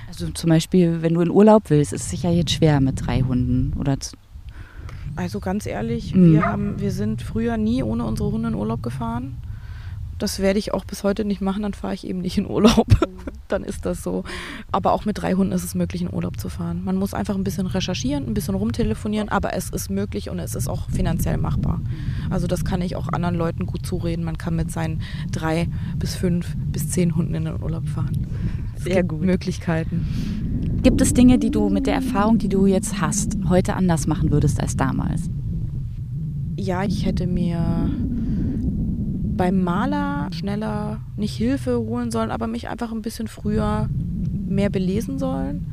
[0.09, 3.21] Also zum Beispiel, wenn du in Urlaub willst, ist es sicher jetzt schwer mit drei
[3.21, 3.75] Hunden.
[3.79, 3.97] Oder
[5.15, 6.33] Also ganz ehrlich, Mhm.
[6.33, 9.37] wir, haben, wir sind früher nie ohne unsere Hunde in Urlaub gefahren.
[10.19, 12.87] Das werde ich auch bis heute nicht machen, dann fahre ich eben nicht in Urlaub.
[13.49, 14.25] dann ist das so.
[14.73, 16.83] Aber auch mit drei Hunden ist es möglich, in Urlaub zu fahren.
[16.85, 20.55] Man muss einfach ein bisschen recherchieren, ein bisschen rumtelefonieren, aber es ist möglich und es
[20.55, 21.81] ist auch finanziell machbar.
[22.31, 24.25] Also das kann ich auch anderen Leuten gut zureden.
[24.25, 28.27] Man kann mit seinen drei bis fünf bis zehn Hunden in den Urlaub fahren.
[28.77, 29.23] Es Sehr gut.
[29.23, 30.81] Möglichkeiten.
[30.83, 34.31] gibt es Dinge, die du mit der Erfahrung, die du jetzt hast, heute anders machen
[34.31, 35.31] würdest als damals?
[36.57, 37.89] Ja, ich hätte mir
[39.39, 43.89] beim Maler schneller nicht Hilfe holen sollen, aber mich einfach ein bisschen früher
[44.47, 45.73] mehr belesen sollen.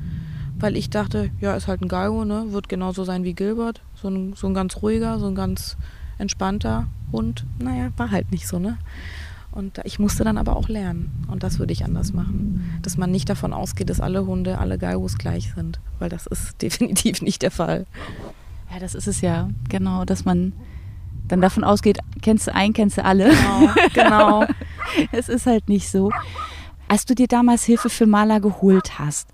[0.57, 2.45] Weil ich dachte, ja, ist halt ein Galgo, ne?
[2.51, 3.81] Wird genauso sein wie Gilbert.
[3.93, 5.75] So ein, so ein ganz ruhiger, so ein ganz
[6.17, 7.45] entspannter Hund.
[7.59, 8.77] Naja, war halt nicht so, ne?
[9.51, 11.25] Und ich musste dann aber auch lernen.
[11.27, 12.79] Und das würde ich anders machen.
[12.81, 15.79] Dass man nicht davon ausgeht, dass alle Hunde, alle Gaibus gleich sind.
[15.99, 17.85] Weil das ist definitiv nicht der Fall.
[18.71, 19.49] Ja, das ist es ja.
[19.67, 20.53] Genau, dass man
[21.27, 23.29] dann davon ausgeht, kennst du einen, kennst du alle.
[23.29, 24.45] Genau, genau.
[25.11, 26.11] es ist halt nicht so.
[26.87, 29.29] Als du dir damals Hilfe für Maler geholt hast,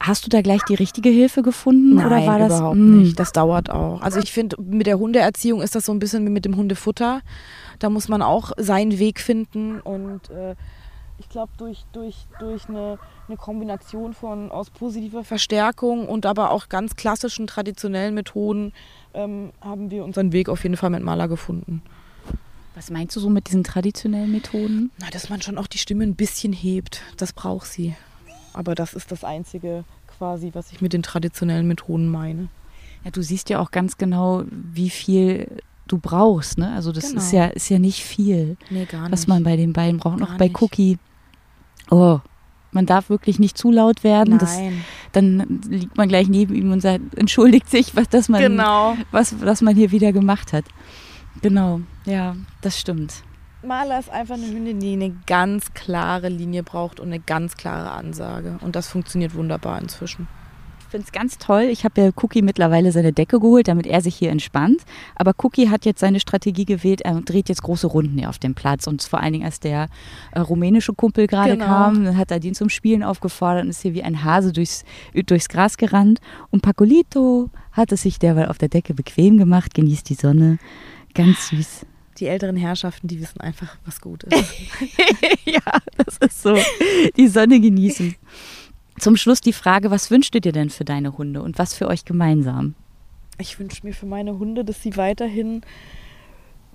[0.00, 3.18] Hast du da gleich die richtige Hilfe gefunden Nein, oder war das überhaupt mh, nicht?
[3.18, 4.00] Das dauert auch.
[4.00, 7.20] Also ich finde, mit der Hundeerziehung ist das so ein bisschen wie mit dem Hundefutter.
[7.80, 10.54] Da muss man auch seinen Weg finden und äh,
[11.18, 16.68] ich glaube durch, durch, durch eine, eine Kombination von aus positiver Verstärkung und aber auch
[16.68, 18.72] ganz klassischen traditionellen Methoden
[19.14, 21.82] ähm, haben wir unseren Weg auf jeden Fall mit Maler gefunden.
[22.74, 24.92] Was meinst du so mit diesen traditionellen Methoden?
[25.00, 27.96] Na, dass man schon auch die Stimme ein bisschen hebt, das braucht sie.
[28.52, 32.48] Aber das ist das Einzige quasi, was ich mit den traditionellen Methoden meine.
[33.04, 35.48] Ja, du siehst ja auch ganz genau, wie viel
[35.92, 36.58] du brauchst.
[36.58, 36.72] Ne?
[36.72, 37.20] Also das Genau.
[37.20, 40.18] ist ja ist ja nicht viel, Nee, gar was man bei den beiden braucht.
[40.18, 40.60] Noch bei nicht.
[40.62, 40.98] Cookie.
[41.90, 42.20] Oh,
[42.72, 44.38] man darf wirklich nicht zu laut werden.
[44.38, 44.58] Das,
[45.12, 48.94] dann liegt man gleich neben ihm und sagt, entschuldigt sich, was dass man Genau.
[49.10, 50.64] was, was man hier wieder gemacht hat.
[51.40, 53.22] Genau, ja, das stimmt.
[53.64, 57.90] Maler ist einfach eine Hündin, die eine ganz klare Linie braucht und eine ganz klare
[57.90, 58.58] Ansage.
[58.60, 60.28] Und das funktioniert wunderbar inzwischen.
[60.88, 61.64] Ich finde es ganz toll.
[61.64, 64.80] Ich habe ja Cookie mittlerweile seine Decke geholt, damit er sich hier entspannt.
[65.16, 67.02] Aber Cookie hat jetzt seine Strategie gewählt.
[67.02, 68.86] Er dreht jetzt große Runden hier auf dem Platz.
[68.86, 69.90] Und vor allen Dingen, als der
[70.32, 71.66] äh, rumänische Kumpel gerade Genau.
[71.66, 74.86] kam, hat er den zum Spielen aufgefordert und ist hier wie ein Hase durchs,
[75.26, 76.20] durchs Gras gerannt.
[76.48, 80.58] Und Pacolito hat es sich derweil auf der Decke bequem gemacht, genießt die Sonne.
[81.12, 81.84] Ganz süß.
[82.16, 84.54] Die älteren Herrschaften, die wissen einfach, was gut ist.
[85.44, 85.60] ja,
[85.98, 86.56] das ist so.
[87.18, 88.16] Die Sonne genießen.
[88.98, 91.88] Zum Schluss die Frage, was wünschst du dir denn für deine Hunde und was für
[91.88, 92.74] euch gemeinsam?
[93.38, 95.62] Ich wünsche mir für meine Hunde, dass sie weiterhin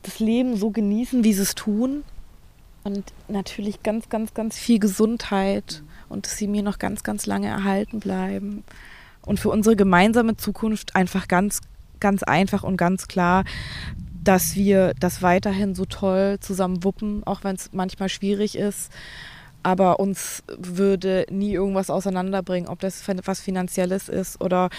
[0.03, 2.03] das Leben so genießen, wie sie es tun.
[2.84, 7.47] Und natürlich ganz, ganz, ganz viel Gesundheit und dass sie mir noch ganz, ganz lange
[7.47, 8.63] erhalten bleiben.
[9.26, 11.61] Und für unsere gemeinsame Zukunft einfach ganz,
[12.01, 13.45] ganz einfach und ganz klar,
[14.24, 18.91] dass wir das weiterhin so toll zusammen wuppen, auch wenn es manchmal schwierig ist.
[19.64, 24.70] Aber uns würde nie irgendwas auseinanderbringen, ob das was Finanzielles ist oder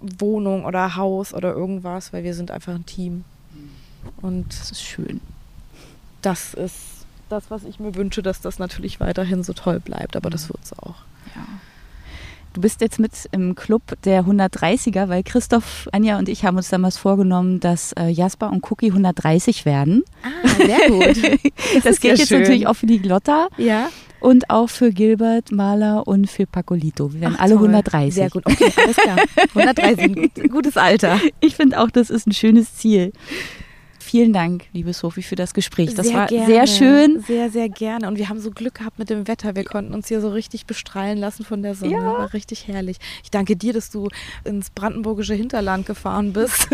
[0.00, 3.24] Wohnung oder Haus oder irgendwas, weil wir sind einfach ein Team.
[4.22, 5.20] Und Das ist schön.
[6.22, 6.76] das ist
[7.28, 10.16] das, was ich mir wünsche, dass das natürlich weiterhin so toll bleibt.
[10.16, 10.96] Aber das wird es auch.
[11.34, 11.46] Ja.
[12.52, 16.68] Du bist jetzt mit im Club der 130er, weil Christoph, Anja und ich haben uns
[16.68, 20.02] damals vorgenommen, dass äh, Jasper und Cookie 130 werden.
[20.24, 21.16] Ah, sehr gut.
[21.84, 22.40] Das, ist gilt ja jetzt schön.
[22.40, 23.88] natürlich auch für die Glotta ja.
[24.20, 27.12] Und auch für Gilbert, Maler und für Pacolito.
[27.12, 27.68] Wir werden Ach, alle toll.
[27.68, 28.14] 130.
[28.14, 28.46] Sehr gut.
[28.46, 29.18] Okay, alles klar.
[29.54, 31.18] 130, gut, gutes Alter.
[31.40, 33.12] Ich finde auch, das ist ein schönes Ziel.
[34.10, 35.94] Vielen Dank, liebe Sophie, für das Gespräch.
[35.94, 36.46] Das war gerne.
[36.46, 37.20] sehr schön.
[37.28, 38.08] Sehr, sehr gerne.
[38.08, 39.54] Und wir haben so Glück gehabt mit dem Wetter.
[39.54, 41.92] Wir konnten uns hier so richtig bestrahlen lassen von der Sonne.
[41.92, 42.04] Ja.
[42.04, 42.96] War richtig herrlich.
[43.22, 44.08] Ich danke dir, dass du
[44.42, 46.70] ins brandenburgische Hinterland gefahren bist.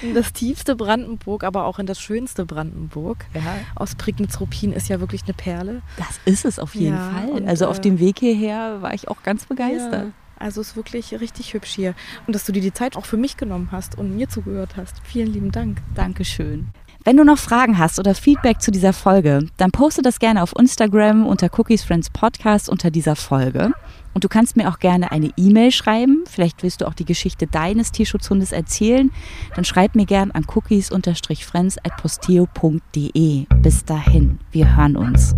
[0.00, 3.26] in das tiefste Brandenburg, aber auch in das schönste Brandenburg.
[3.34, 3.42] Ja,
[3.74, 5.82] Aus Prignitz-Ruppin ist ja wirklich eine Perle.
[5.98, 7.46] das ist es auf jeden Ja, Fall.
[7.46, 10.06] Also auf äh, dem Weg hierher war ich auch ganz begeistert.
[10.06, 10.23] Ja.
[10.38, 11.94] Also ist wirklich richtig hübsch hier.
[12.26, 15.00] Und dass du dir die Zeit auch für mich genommen hast und mir zugehört hast.
[15.04, 15.78] Vielen lieben Dank.
[15.94, 16.68] Dankeschön.
[17.06, 20.54] Wenn du noch Fragen hast oder Feedback zu dieser Folge, dann poste das gerne auf
[20.58, 23.72] Instagram unter Cookies Friends Podcast unter dieser Folge.
[24.14, 26.24] Und du kannst mir auch gerne eine E-Mail schreiben.
[26.26, 29.10] Vielleicht willst du auch die Geschichte deines Tierschutzhundes erzählen.
[29.54, 33.46] Dann schreib mir gern an cookies-friends at posteo.de.
[33.60, 35.34] Bis dahin, wir hören uns.